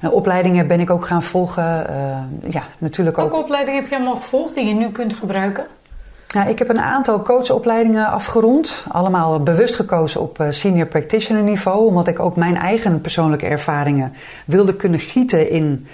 [0.00, 1.88] eh, opleidingen ben ik ook gaan volgen.
[1.88, 2.16] eh,
[2.50, 3.30] ja, natuurlijk ook.
[3.30, 5.66] Welke opleiding heb je allemaal gevolgd die je nu kunt gebruiken?
[6.34, 8.84] Nou, ik heb een aantal coachopleidingen afgerond.
[8.88, 11.86] Allemaal bewust gekozen op senior practitioner niveau.
[11.86, 14.12] Omdat ik ook mijn eigen persoonlijke ervaringen
[14.44, 15.86] wilde kunnen gieten in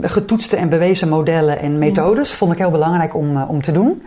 [0.00, 2.32] getoetste en bewezen modellen en methodes.
[2.32, 4.02] Vond ik heel belangrijk om, eh, om te doen.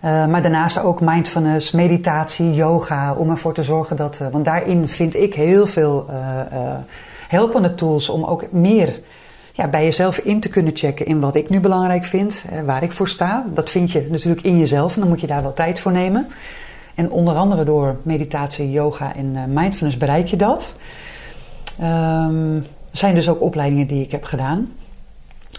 [0.00, 3.14] Eh, maar daarnaast ook mindfulness, meditatie, yoga.
[3.14, 4.18] Om ervoor te zorgen dat...
[4.20, 6.06] eh, want daarin vind ik heel veel...
[7.28, 9.00] helpende tools om ook meer
[9.52, 12.92] ja, bij jezelf in te kunnen checken in wat ik nu belangrijk vind, waar ik
[12.92, 13.44] voor sta.
[13.54, 16.26] Dat vind je natuurlijk in jezelf en dan moet je daar wel tijd voor nemen.
[16.94, 20.74] En onder andere door meditatie, yoga en mindfulness bereik je dat.
[21.78, 24.68] Er zijn dus ook opleidingen die ik heb gedaan.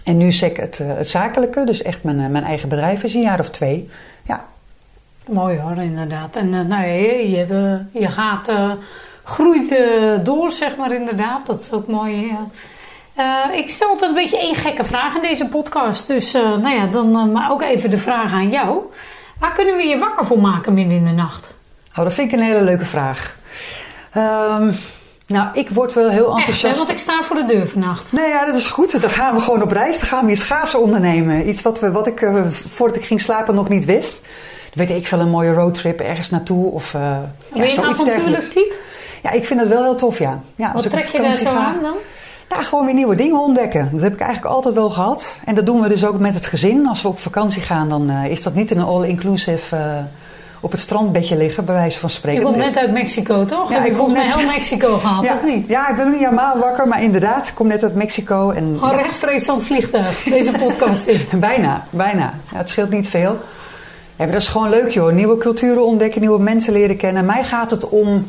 [0.04, 3.13] En nu zeg ik het, uh, het zakelijke, dus echt mijn, mijn eigen bedrijf is
[3.13, 3.89] een jaar of twee.
[4.26, 4.46] Ja.
[5.30, 6.36] Mooi hoor, inderdaad.
[6.36, 8.52] En nou, je, je, je gaat,
[9.24, 9.76] groeit
[10.26, 11.46] door, zeg maar inderdaad.
[11.46, 12.28] Dat is ook mooi.
[12.28, 12.48] Ja.
[13.18, 16.08] Uh, ik stel altijd een beetje één gekke vraag in deze podcast.
[16.08, 18.82] Dus uh, nou ja, dan uh, maar ook even de vraag aan jou.
[19.39, 21.50] Waar kunnen we je wakker voor maken midden in de nacht?
[21.89, 23.36] Oh, dat vind ik een hele leuke vraag.
[24.18, 24.76] Um,
[25.25, 26.63] nou, ik word wel heel enthousiast.
[26.63, 28.12] Echt, want ik sta voor de deur vannacht.
[28.12, 29.01] Nee, ja, dat is goed.
[29.01, 29.99] Dan gaan we gewoon op reis.
[29.99, 31.49] Dan gaan we iets gaafs ondernemen.
[31.49, 32.31] Iets wat, we, wat ik
[32.67, 34.21] voordat ik ging slapen nog niet wist.
[34.73, 36.71] Dan weet ik wel een mooie roadtrip ergens naartoe.
[36.71, 38.73] Of, ben ja, je een avontuurlijk type?
[39.23, 40.41] Ja, ik vind het wel heel tof, ja.
[40.55, 41.95] ja wat trek je daar zo aan dan?
[42.49, 43.89] Ja, gewoon weer nieuwe dingen ontdekken.
[43.91, 45.39] Dat heb ik eigenlijk altijd wel gehad.
[45.45, 46.88] En dat doen we dus ook met het gezin.
[46.88, 49.81] Als we op vakantie gaan, dan uh, is dat niet een all-inclusive uh,
[50.63, 52.39] op het strandbedje liggen, bij wijze van spreken.
[52.39, 53.69] Je komt net uit Mexico, toch?
[53.69, 55.67] Ja, heb je volgens mij heel Mexico gehad, ja, of niet?
[55.67, 58.52] Ja, ik ben niet helemaal wakker, maar inderdaad, ik kom net uit Mexico.
[58.52, 61.21] En, Gewoon rechtstreeks van het vliegtuig, deze podcast in.
[61.39, 62.34] bijna, bijna.
[62.52, 63.32] Ja, het scheelt niet veel.
[64.15, 65.13] Ja, maar dat is gewoon leuk, joh.
[65.13, 67.26] Nieuwe culturen ontdekken, nieuwe mensen leren kennen.
[67.26, 68.28] Mij gaat het om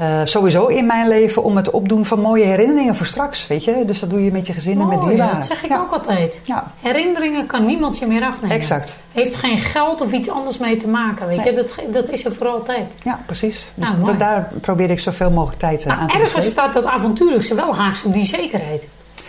[0.00, 3.84] uh, sowieso in mijn leven om het opdoen van mooie herinneringen voor straks, weet je.
[3.86, 5.34] Dus dat doe je met je gezin en met dierbaren.
[5.34, 6.40] dat zeg ik ook altijd.
[6.44, 6.72] Ja.
[6.80, 8.56] Herinneringen kan niemand je meer afnemen.
[8.56, 8.94] Exact.
[9.12, 11.52] Heeft geen geld of iets anders mee te maken, weet je.
[11.52, 12.92] Dat, dat is er voor altijd.
[13.02, 13.70] Ja, precies.
[13.74, 17.54] Dus nou, daar probeer ik zoveel mogelijk tijd nou, aan te Ergens staat dat avontuurlijkse
[17.54, 18.86] wel haaks op die zekerheid.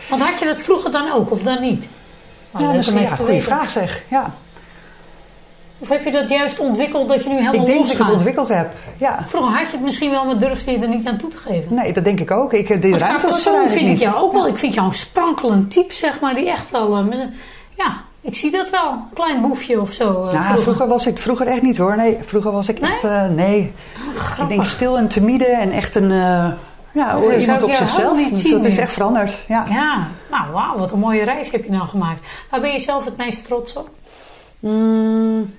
[0.09, 1.87] Want had je dat vroeger dan ook of dan niet?
[2.57, 4.03] Ja, dat is een goede vraag zeg.
[4.07, 4.33] Ja.
[5.77, 8.11] Of heb je dat juist ontwikkeld dat je nu helemaal Ik denk dat ik het
[8.11, 9.25] ontwikkeld heb, ja.
[9.27, 11.73] Vroeger had je het misschien wel, maar durfde je er niet aan toe te geven.
[11.73, 12.53] Nee, dat denk ik ook.
[12.53, 14.47] Ik, de ruimte was zo vind ik jou ook wel.
[14.47, 17.05] Ik vind jou een sprankelend type, zeg maar, die echt wel...
[17.05, 17.13] Uh,
[17.77, 18.91] ja, ik zie dat wel.
[18.91, 20.09] Een klein boefje of zo.
[20.09, 20.61] Uh, nou, vroeger.
[20.61, 20.87] vroeger.
[20.87, 21.17] was ik...
[21.17, 21.95] Vroeger echt niet hoor.
[21.95, 23.03] Nee, vroeger was ik echt...
[23.03, 23.73] Uh, nee.
[24.17, 26.09] Oh, ik denk stil en timide en echt een...
[26.91, 28.17] ja, dus iemand op zichzelf.
[28.17, 29.43] Niet dus dat is echt veranderd.
[29.47, 30.07] Ja, ja.
[30.31, 32.25] nou wauw, wat een mooie reis heb je nou gemaakt.
[32.49, 33.89] Waar ben je zelf het meest trots op?
[34.59, 35.53] Mm.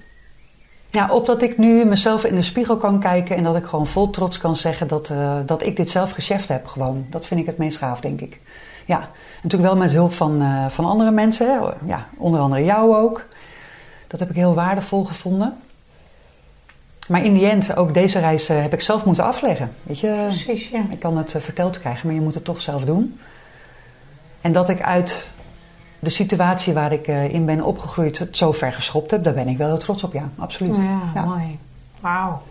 [0.96, 3.86] Ja, op dat ik nu mezelf in de spiegel kan kijken en dat ik gewoon
[3.86, 6.66] vol trots kan zeggen dat, uh, dat ik dit zelf gecheft heb.
[6.66, 7.06] Gewoon.
[7.10, 8.40] Dat vind ik het meest gaaf, denk ik.
[8.84, 9.10] Ja,
[9.42, 11.46] natuurlijk wel met hulp van, uh, van andere mensen.
[11.46, 11.58] Hè.
[11.86, 13.24] Ja, onder andere jou ook.
[14.06, 15.56] Dat heb ik heel waardevol gevonden.
[17.08, 19.72] Maar in die end, ook deze reis uh, heb ik zelf moeten afleggen.
[19.82, 20.82] Weet je, Precies, ja.
[20.90, 23.20] Ik kan het verteld krijgen, maar je moet het toch zelf doen.
[24.40, 25.28] En dat ik uit
[26.06, 29.48] de situatie waar ik uh, in ben opgegroeid het zo ver geschopt heb, daar ben
[29.48, 30.76] ik wel heel trots op, ja, absoluut.
[30.76, 31.24] Ja, ja.
[31.24, 31.58] mooi.
[32.00, 32.42] Wauw.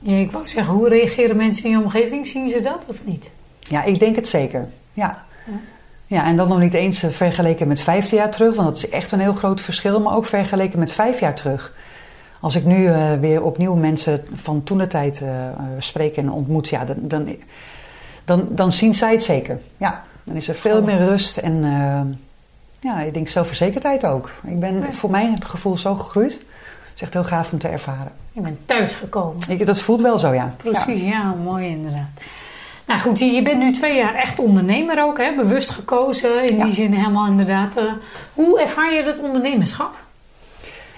[0.00, 2.26] Ja, ik wou zeggen, hoe reageren mensen in je omgeving?
[2.26, 3.30] Zien ze dat of niet?
[3.58, 4.68] Ja, ik denk het zeker.
[4.92, 5.24] Ja.
[5.46, 5.52] ja.
[6.06, 8.88] ja en dan nog niet eens uh, vergeleken met 15 jaar terug, want dat is
[8.88, 11.74] echt een heel groot verschil, maar ook vergeleken met vijf jaar terug.
[12.40, 15.22] Als ik nu uh, weer opnieuw mensen van toen de tijd
[15.78, 17.28] spreek en ontmoet, ja, dan, dan,
[18.24, 19.60] dan, dan zien zij het zeker.
[19.76, 20.04] Ja.
[20.28, 22.00] Dan is er veel meer rust en uh,
[22.80, 24.30] ja, ik denk zelfverzekerdheid ook.
[24.46, 24.92] Ik ben ja.
[24.92, 26.32] voor mijn gevoel zo gegroeid.
[26.32, 28.12] Het is echt heel gaaf om te ervaren.
[28.32, 29.42] Je bent thuisgekomen.
[29.48, 30.54] Ik, dat voelt wel zo, ja.
[30.56, 32.08] Precies, ja, ja mooi inderdaad.
[32.86, 35.34] Nou goed, je bent nu twee jaar echt ondernemer ook, hè?
[35.34, 36.48] bewust gekozen.
[36.48, 37.76] In die zin helemaal inderdaad.
[37.76, 37.92] Uh,
[38.34, 39.94] hoe ervaar je dat ondernemerschap?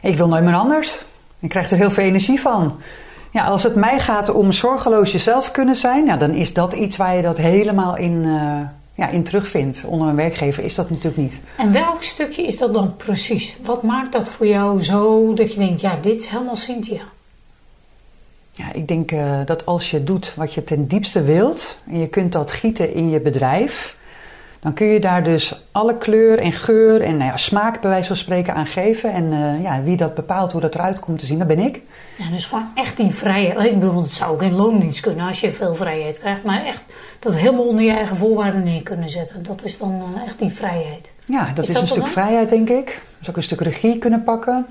[0.02, 1.02] Ik wil nooit meer anders.
[1.38, 2.80] Ik krijg er heel veel energie van.
[3.30, 6.96] Ja, als het mij gaat om zorgeloos jezelf kunnen zijn, ja, dan is dat iets
[6.96, 8.60] waar je dat helemaal in, uh,
[8.94, 9.84] ja, in terugvindt.
[9.84, 11.40] Onder een werkgever is dat natuurlijk niet.
[11.56, 13.56] En welk stukje is dat dan precies?
[13.62, 17.02] Wat maakt dat voor jou zo dat je denkt, ja, dit is helemaal Cynthia?
[18.52, 22.08] Ja, ik denk uh, dat als je doet wat je ten diepste wilt en je
[22.08, 23.96] kunt dat gieten in je bedrijf,
[24.60, 28.06] dan kun je daar dus alle kleur en geur en nou ja, smaak bij wijze
[28.06, 29.12] van spreken aan geven.
[29.12, 31.80] En uh, ja, wie dat bepaalt, hoe dat eruit komt te zien, dat ben ik.
[32.16, 33.66] Ja, dus gewoon echt die vrijheid.
[33.66, 36.44] Ik bedoel, het zou ook in loondienst kunnen als je veel vrijheid krijgt.
[36.44, 36.82] Maar echt
[37.18, 39.42] dat helemaal onder je eigen voorwaarden neer kunnen zetten.
[39.42, 41.10] Dat is dan uh, echt die vrijheid.
[41.24, 43.02] Ja, dat is, is een stuk vrijheid, denk ik.
[43.18, 44.66] Dus ook een stuk regie kunnen pakken.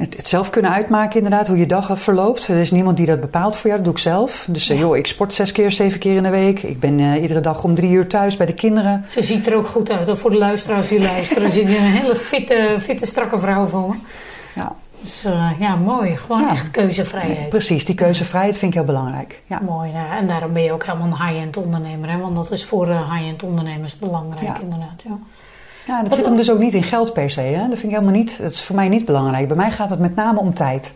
[0.00, 2.48] Het, het, zelf kunnen uitmaken, inderdaad, hoe je dag verloopt.
[2.48, 4.46] Er is niemand die dat bepaalt voor jou, dat doe ik zelf.
[4.48, 4.74] Dus ja.
[4.74, 6.62] joh, ik sport zes keer, zeven keer in de week.
[6.62, 9.04] Ik ben uh, iedere dag om drie uur thuis bij de kinderen.
[9.08, 11.50] Ze ziet er ook goed uit, voor de luisteraars die luisteren.
[11.50, 13.94] zit hier een hele fitte, fitte, strakke vrouw voor me.
[14.54, 14.72] Ja.
[15.00, 16.16] Dus uh, ja, mooi.
[16.16, 16.50] Gewoon ja.
[16.50, 17.38] echt keuzevrijheid.
[17.38, 19.42] Ja, precies, die keuzevrijheid vind ik heel belangrijk.
[19.46, 19.60] Ja.
[19.60, 20.16] Mooi, ja.
[20.16, 22.10] en daarom ben je ook helemaal een high-end ondernemer.
[22.10, 22.18] Hè?
[22.18, 25.02] Want dat is voor uh, high-end ondernemers belangrijk, inderdaad.
[25.04, 25.18] Ja.
[25.86, 27.40] Ja, dat zit hem dus ook niet in geld per se.
[27.40, 27.58] Hè?
[27.68, 28.38] Dat vind ik helemaal niet.
[28.40, 29.48] Dat is voor mij niet belangrijk.
[29.48, 30.92] Bij mij gaat het met name om tijd.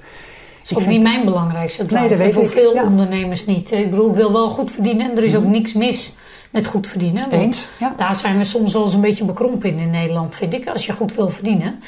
[0.65, 2.01] is ook niet mijn belangrijkste drive.
[2.01, 2.51] Nee, dat weet voor ik.
[2.51, 2.83] veel Ja.
[2.85, 3.73] ondernemers niet.
[3.73, 6.13] Ik bedoel, ik wil wel goed verdienen en er is ook niks mis
[6.51, 7.29] met goed verdienen.
[7.29, 7.35] Mhm.
[7.41, 7.93] Eens, ja.
[7.97, 10.69] Daar zijn we soms wel eens een beetje bekrompen in in Nederland, vind ik.
[10.69, 11.81] Als je goed wil verdienen,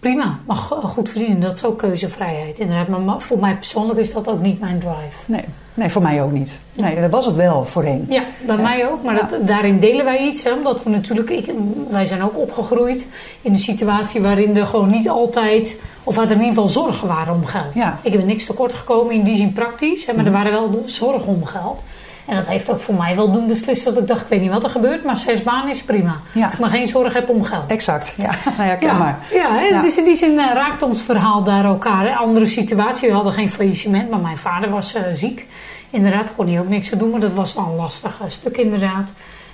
[0.00, 1.40] prima, mag goed verdienen.
[1.40, 2.58] Dat is ook keuzevrijheid.
[2.58, 5.16] Inderdaad, maar ma- voor mij persoonlijk is dat ook niet mijn drive.
[5.26, 6.58] Nee, nee, voor mij ook niet.
[6.72, 8.06] Nee, dat was het wel voorheen.
[8.08, 9.02] Ja, bij mij ook.
[9.02, 10.42] Maar dat, daarin delen wij iets.
[10.42, 11.50] Hè, omdat we natuurlijk, ik,
[11.90, 13.06] wij zijn ook opgegroeid
[13.40, 17.08] in een situatie waarin er gewoon niet altijd, of waar er in ieder geval zorgen
[17.08, 17.74] waren om geld.
[17.74, 17.98] Ja.
[18.02, 21.28] Ik ben niks tekort gekomen in die zin praktisch, hè, maar er waren wel zorgen
[21.28, 21.80] om geld.
[22.26, 24.50] En dat heeft ook voor mij wel doen beslist dat ik dacht, ik weet niet
[24.50, 26.16] wat er gebeurt, maar zes banen is prima.
[26.34, 26.44] Ja.
[26.44, 27.64] Als ik maar geen zorg heb om geld.
[27.66, 28.30] Exact, ja.
[28.58, 29.18] Nou ja, Ja, maar.
[29.32, 29.82] ja, hè, Ja.
[29.82, 32.06] dus in die zin eh, raakt ons verhaal daar elkaar.
[32.08, 32.14] Hè.
[32.14, 35.46] Andere situatie, we hadden geen faillissement, maar mijn vader was eh, ziek.
[35.90, 38.56] Inderdaad, kon hij ook niks aan doen, maar dat was wel een lastig eh, stuk
[38.56, 39.08] inderdaad.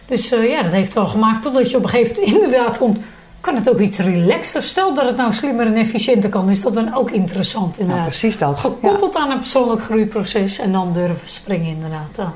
[0.07, 2.99] Dus ja, dat heeft wel gemaakt totdat je op een gegeven moment inderdaad komt...
[3.41, 4.63] kan het ook iets relaxter?
[4.63, 8.05] Stel dat het nou slimmer en efficiënter kan, is dat dan ook interessant Nou, inderdaad.
[8.07, 8.55] precies dat.
[8.55, 8.61] Ja.
[8.61, 12.29] Gekoppeld aan een persoonlijk groeiproces en dan durven springen inderdaad.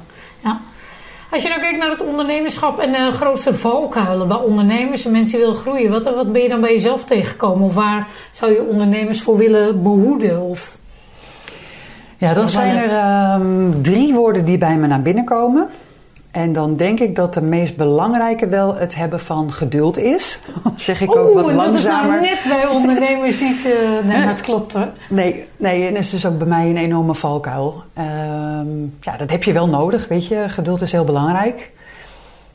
[0.42, 0.60] Ja.
[1.30, 5.38] Als je nou kijkt naar het ondernemerschap en de grootste valkuilen bij ondernemers en mensen
[5.38, 7.64] die willen groeien, wat, wat ben je dan bij jezelf tegengekomen?
[7.64, 10.40] Of waar zou je ondernemers voor willen behoeden?
[10.40, 10.76] Of,
[12.16, 15.68] Ja, dan zijn er ehm, drie woorden die bij me naar binnen komen.
[16.32, 20.40] En dan denk ik dat de meest belangrijke wel het hebben van geduld is.
[20.76, 22.10] zeg ik ook wat en dat is langzamer.
[22.10, 23.64] nou net bij ondernemers niet...
[23.64, 24.88] eh nee, het klopt hoor.
[25.08, 27.82] Nee, nee, en dat is dus ook bij mij een enorme valkuil.
[27.94, 30.44] Ehm, ja, dat heb je wel nodig, weet je.
[30.48, 31.70] Geduld is heel belangrijk.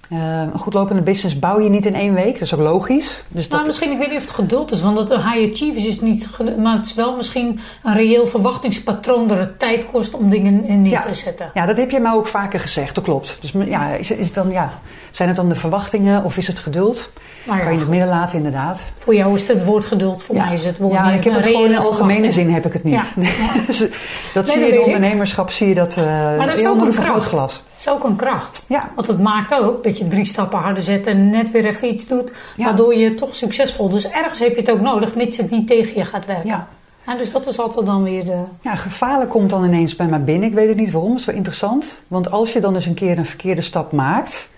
[0.10, 3.24] Ehm, een goed lopende business bouw je niet in één week, dat is ook logisch.
[3.28, 5.86] Dus Nou, dat, misschien, ik weet niet of het geduld is, want dat high achievers
[5.86, 6.28] is niet...
[6.58, 10.82] Maar het is wel misschien een reëel verwachtingspatroon dat het tijd kost om dingen in
[10.82, 11.02] neer Ja.
[11.02, 11.52] te zetten.
[11.54, 13.38] ja, dat heb je mij ook vaker gezegd, dat klopt.
[13.42, 14.74] Dus ja, is, is het dan, ja,
[15.12, 17.12] zijn het dan de verwachtingen of is het geduld?
[17.44, 18.80] Nou ja, kan je het midden laten, inderdaad.
[18.96, 21.34] Voor jou is het het woord geduld, voor mij is het woord Ja, ik heb
[21.34, 23.04] het gewoon in de algemene zin heb ik het niet.
[23.16, 23.32] Nee,
[23.68, 23.90] dus dat
[24.34, 27.54] dat zie je in ondernemerschap, zie je dat eh dat is heel ook een vergrootglas.
[27.54, 28.62] Dat is ook een kracht.
[28.68, 31.88] Ja, Want het maakt ook dat je drie stappen harder zet en net weer even
[31.94, 32.66] iets doet, Ja.
[32.66, 33.90] waardoor je toch succesvol.
[33.90, 36.48] Dus ergens heb je het ook nodig, mits het niet tegen je gaat werken.
[36.50, 36.68] ja.
[37.08, 38.38] Ja, dus dat is altijd dan weer de.
[38.62, 40.48] Ja, gevaarlijk komt dan ineens bij mij binnen.
[40.50, 41.86] Ik weet het niet waarom, het is wel interessant.
[42.08, 44.50] Want als je dan dus een keer een verkeerde stap maakt,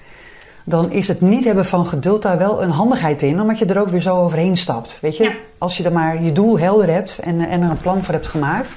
[0.63, 3.80] dan is het niet hebben van geduld daar wel een handigheid in, omdat je er
[3.80, 4.97] ook weer zo overheen stapt.
[5.02, 5.32] Weet je, Ja.
[5.58, 8.28] als je dan maar je doel helder hebt en, en er een plan voor hebt
[8.28, 8.69] gemaakt,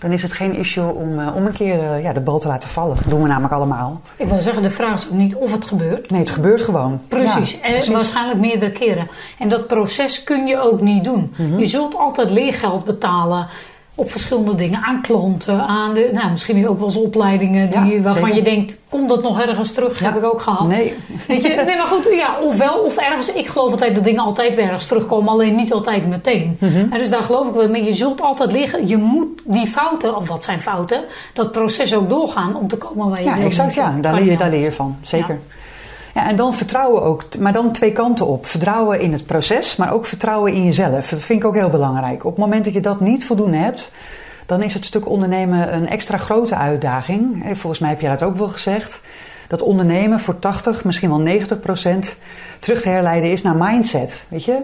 [0.00, 2.48] dan is het geen issue om, eh, om een keer eh, ja, de bal te
[2.48, 2.96] laten vallen.
[2.96, 4.00] Dat doen we namelijk allemaal.
[4.16, 6.10] Ik wil zeggen, de vraag is ook niet of het gebeurt.
[6.10, 7.00] Nee, het gebeurt gewoon.
[7.08, 7.92] Precies, Ja, en precies.
[7.92, 9.08] waarschijnlijk meerdere keren.
[9.38, 11.34] En dat proces kun je ook niet doen.
[11.36, 11.58] Mhm.
[11.58, 13.46] Je zult altijd leergeld betalen
[14.00, 14.80] op verschillende dingen.
[14.82, 18.36] Aan klanten, aan de, nou, misschien ook wel eens opleidingen die, Ja, waarvan zeker.
[18.36, 20.00] je denkt, komt dat nog ergens terug?
[20.00, 20.04] Ja.
[20.06, 20.68] Heb ik ook gehad.
[20.68, 20.94] Nee.
[21.28, 23.32] Weet je, nee, maar goed, ja, ofwel of ergens.
[23.32, 26.56] Ik geloof altijd dat dingen altijd weer ergens terugkomen, alleen niet altijd meteen.
[26.60, 26.76] Mhm.
[26.90, 27.84] En dus daar geloof ik wel mee.
[27.84, 31.00] Je zult altijd liggen, je moet die fouten, of wat zijn fouten,
[31.32, 33.74] dat proces ook doorgaan om te komen waar je Ja, exact.
[33.74, 34.96] Ja, daar leer, je, daar leer je van.
[35.02, 35.34] Zeker.
[35.34, 35.54] Ja.
[36.14, 37.38] En dan vertrouwen ook.
[37.38, 38.46] Maar dan twee kanten op.
[38.46, 41.08] Vertrouwen in het proces, maar ook vertrouwen in jezelf.
[41.08, 42.24] Dat vind ik ook heel belangrijk.
[42.24, 43.92] Op het moment dat je dat niet voldoende hebt,
[44.46, 47.44] dan is het stuk ondernemen een extra grote uitdaging.
[47.52, 49.00] Volgens mij heb je dat ook wel gezegd.
[49.48, 52.16] Dat ondernemen voor 80, misschien wel 90 procent
[52.58, 54.24] terug te herleiden is naar mindset.
[54.28, 54.62] Weet je?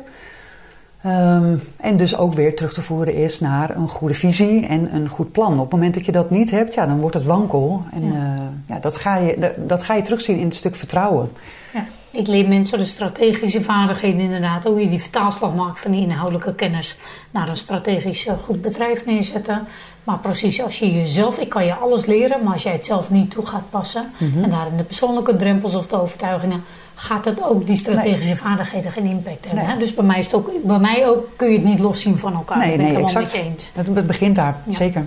[1.07, 5.09] Ehm, en dus ook weer terug te voeren is naar een goede visie en een
[5.09, 5.53] goed plan.
[5.53, 7.81] Op het moment dat je dat niet hebt, ja, dan wordt het wankel.
[7.93, 8.15] En Ja.
[8.15, 8.53] ja.
[8.69, 11.29] ja, dat, ga je, dat, dat ga je terugzien in het stuk vertrouwen.
[11.75, 14.65] Ja, ik leer mensen de strategische vaardigheden inderdaad.
[14.65, 16.97] Hoe je die vertaalslag maakt van die inhoudelijke kennis
[17.31, 19.67] naar een strategisch eh, goed bedrijf neerzetten.
[20.05, 23.11] Maar precies, als je jezelf, ik kan je alles leren, maar als jij het zelf
[23.11, 24.45] niet toe gaat passen Mhm.
[24.45, 26.63] en daarin de persoonlijke drempels of de overtuigingen,
[26.97, 29.65] gaat het ook die strategische vaardigheden geen impact hebben.
[29.65, 29.73] Nee.
[29.73, 29.79] Hè?
[29.79, 32.35] Dus bij mij, is het ook, bij mij ook kun je het niet loszien van
[32.35, 32.59] elkaar.
[32.59, 33.45] Nee, dat ben nee, ik helemaal exact.
[33.45, 33.71] met je eens.
[33.87, 34.77] Het, het begint daar, Ja.
[34.77, 35.07] zeker.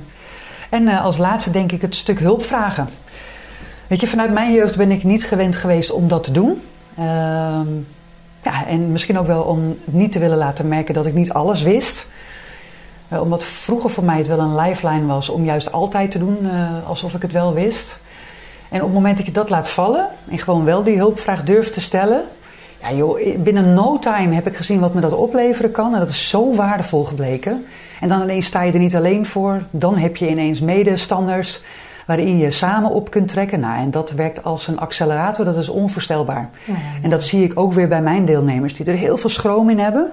[0.69, 2.89] En eh, als laatste denk ik het stuk hulp vragen.
[3.87, 6.61] Weet je, vanuit mijn jeugd ben ik niet gewend geweest om dat te doen.
[6.97, 7.67] Ehm,
[8.43, 11.61] ja, en misschien ook wel om niet te willen laten merken dat ik niet alles
[11.61, 12.05] wist.
[13.07, 16.37] Eh, omdat vroeger voor mij het wel een lifeline was om juist altijd te doen
[16.51, 17.99] eh, alsof ik het wel wist.
[18.69, 21.73] En op het moment dat je dat laat vallen en gewoon wel die hulpvraag durft
[21.73, 22.23] te stellen.
[22.81, 25.93] Ja joh, binnen no time heb ik gezien wat me dat opleveren kan.
[25.93, 27.65] En dat is zo waardevol gebleken.
[27.99, 29.61] En dan ineens sta je er niet alleen voor.
[29.71, 31.61] Dan heb je ineens medestanders
[32.05, 33.59] waarin je samen op kunt trekken.
[33.59, 36.49] Nou, en dat werkt als een accelerator, dat is onvoorstelbaar.
[36.65, 39.69] Ja, En dat zie ik ook weer bij mijn deelnemers, die er heel veel schroom
[39.69, 40.11] in hebben.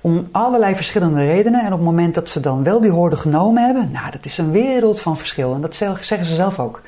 [0.00, 1.60] Om allerlei verschillende redenen.
[1.60, 4.38] En op het moment dat ze dan wel die hoorde genomen hebben, nou, dat is
[4.38, 5.54] een wereld van verschil.
[5.54, 6.82] En dat zeg- zeggen ze zelf ook.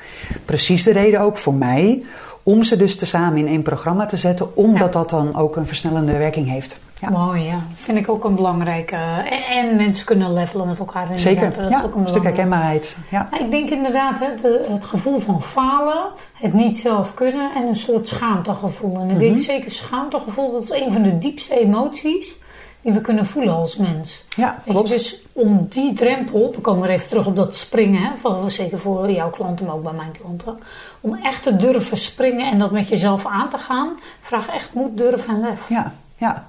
[0.45, 2.03] Precies de reden ook voor mij
[2.43, 4.99] om ze dus tezamen in één programma te zetten, omdat Ja.
[4.99, 6.79] dat dan ook een versnellende werking heeft.
[7.01, 7.09] Ja.
[7.09, 7.59] Mooi, ja.
[7.75, 8.95] Vind ik ook een belangrijke.
[9.29, 11.01] En, en mensen kunnen levelen met elkaar.
[11.01, 11.21] inderdaad.
[11.25, 12.97] Zeker, Dat is ook een een stuk herkenbaarheid.
[13.11, 13.29] Ja.
[13.39, 16.03] Ik denk inderdaad hè, de, het gevoel van falen,
[16.33, 18.99] het niet zelf kunnen en een soort schaamtegevoel.
[18.99, 19.41] En ik denk Mhm.
[19.41, 22.35] zeker schaamtegevoel, dat is een van de diepste emoties
[22.81, 24.23] die we kunnen voelen als mens.
[24.35, 24.89] ja, je, klopt.
[24.89, 28.79] dus om die drempel, dan komen we even terug op dat springen, hè, van, zeker
[28.79, 30.59] voor jouw klanten, maar ook bij mijn klanten.
[31.01, 33.89] Om echt te durven springen en dat met jezelf aan te gaan,
[34.21, 35.69] vraag echt moed, durf en lef.
[35.69, 36.47] Ja, ja.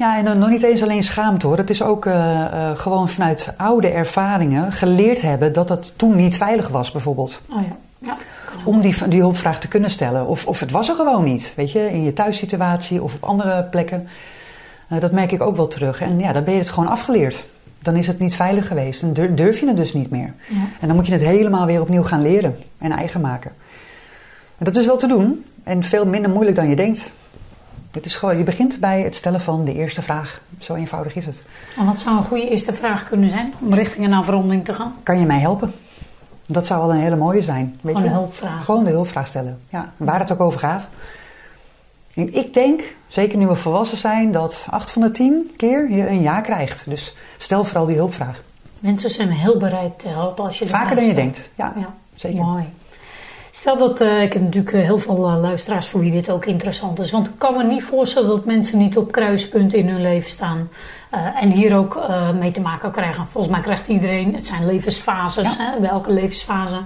[0.00, 1.56] Ja, en dan nog niet eens alleen schaamte hoor.
[1.56, 6.36] Het is ook eh, eh, gewoon vanuit oude ervaringen geleerd hebben dat het toen niet
[6.36, 7.40] veilig was, bijvoorbeeld.
[7.50, 8.16] Oh ja, ja.
[8.64, 10.26] Om die, die hulpvraag te kunnen stellen.
[10.26, 13.62] Of, of het was er gewoon niet, weet je, in je thuissituatie of op andere
[13.62, 14.08] plekken.
[14.90, 16.00] Eh, dat merk ik ook wel terug.
[16.00, 17.44] En ja, dan ben je het gewoon afgeleerd.
[17.82, 19.00] Dan is het niet veilig geweest.
[19.00, 20.34] Dan dur- durf je het dus niet meer.
[20.48, 20.56] Ja.
[20.80, 23.52] En dan moet je het helemaal weer opnieuw gaan leren en eigen maken.
[24.58, 27.12] En dat is wel te doen en veel minder moeilijk dan je denkt.
[27.90, 30.40] Het is gewoon, je begint bij het stellen van de eerste vraag.
[30.58, 31.42] Zo eenvoudig is het.
[31.78, 34.94] En wat zou een goede eerste vraag kunnen zijn om richting een afronding te gaan?
[35.02, 35.72] Kan je mij helpen?
[36.46, 37.78] Dat zou wel een hele mooie zijn.
[37.80, 38.14] Weet Gewoon je?
[38.14, 38.64] een hulpvraag.
[38.64, 39.58] Gewoon de hulpvraag stellen.
[39.68, 40.88] Ja, waar het ook over gaat.
[42.14, 46.08] En ik denk, zeker nu we volwassen zijn, dat 8 van de 10 keer je
[46.08, 46.90] een ja krijgt.
[46.90, 48.42] Dus stel vooral die hulpvraag.
[48.80, 51.50] Mensen zijn heel bereid te helpen als je Vaker dan je denkt.
[51.54, 52.42] Ja, Ja, zeker.
[52.42, 52.64] mooi.
[53.50, 56.46] Stel dat, eh, ik heb natuurlijk eh, heel veel eh, luisteraars voor wie dit ook
[56.46, 57.10] interessant is.
[57.10, 60.68] Want ik kan me niet voorstellen dat mensen niet op kruispunten in hun leven staan.
[61.40, 62.00] en hier ook
[62.38, 63.26] mee te maken krijgen.
[63.26, 65.56] Volgens mij krijgt iedereen, het zijn levensfases.
[65.56, 65.72] Ja.
[65.72, 66.80] Hè, bij elke levensfase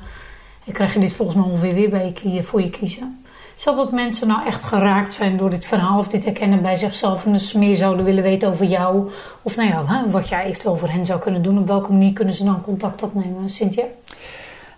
[0.65, 3.24] en krijg je dit volgens mij ongeveer weer bij je, voor je kiezen.
[3.57, 7.27] Stel dat mensen nou echt geraakt zijn door dit verhaal of dit herkennen bij zichzelf
[7.27, 9.11] en dus meer zouden willen weten over jou.
[9.43, 11.59] Of nou ja, wat jij eventueel voor hen zou kunnen doen.
[11.59, 13.85] Op welke manier kunnen ze dan contact opnemen, Cynthia?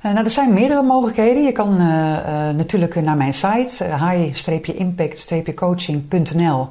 [0.07, 1.43] Eh, nou, er zijn meerdere mogelijkheden.
[1.43, 6.69] Je kan eh, eh, natuurlijk naar mijn site, high-impact-coaching.nl,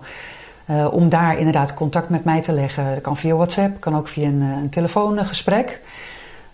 [0.91, 2.93] om daar inderdaad contact met mij te leggen.
[2.93, 5.81] Dat kan via WhatsApp, kan ook via een, een telefoongesprek.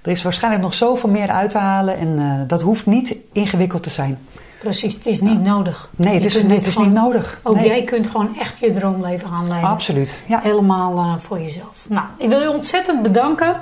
[0.02, 3.90] Er is waarschijnlijk nog zoveel meer uit te halen en dat hoeft niet ingewikkeld te
[3.90, 4.18] zijn.
[4.60, 5.90] Precies, het is niet nodig.
[5.96, 7.40] Nee, het is, nee, het is gewoon- niet nodig.
[7.44, 7.66] Ook Nee.
[7.66, 9.70] jij kunt gewoon echt je droomleven gaan leiden.
[9.70, 10.40] Absoluut, ja.
[10.44, 11.76] Helemaal eh, voor jezelf.
[11.88, 13.56] Nou, ik wil je ontzettend bedanken.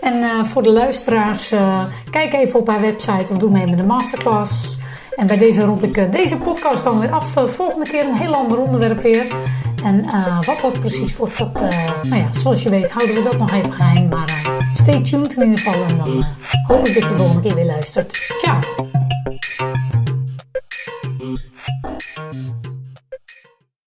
[0.00, 3.76] En eh, voor de luisteraars, eh, kijk even op haar website of doe mee met
[3.78, 4.78] de masterclass.
[5.16, 7.26] En bij deze rond ik deze podcast dan weer af.
[7.46, 9.26] Volgende keer een heel ander onderwerp weer.
[9.84, 10.04] En
[10.46, 11.52] wat dat precies wordt, dat,
[12.02, 14.08] nou ja, zoals je weet houden we dat nog even geheim.
[14.08, 14.40] Maar
[14.74, 15.82] stay tuned in ieder geval.
[15.84, 16.24] En dan
[16.66, 18.34] hoop ik dat je de volgende keer weer luistert.
[18.38, 18.58] Ciao!
[21.30, 22.79] Música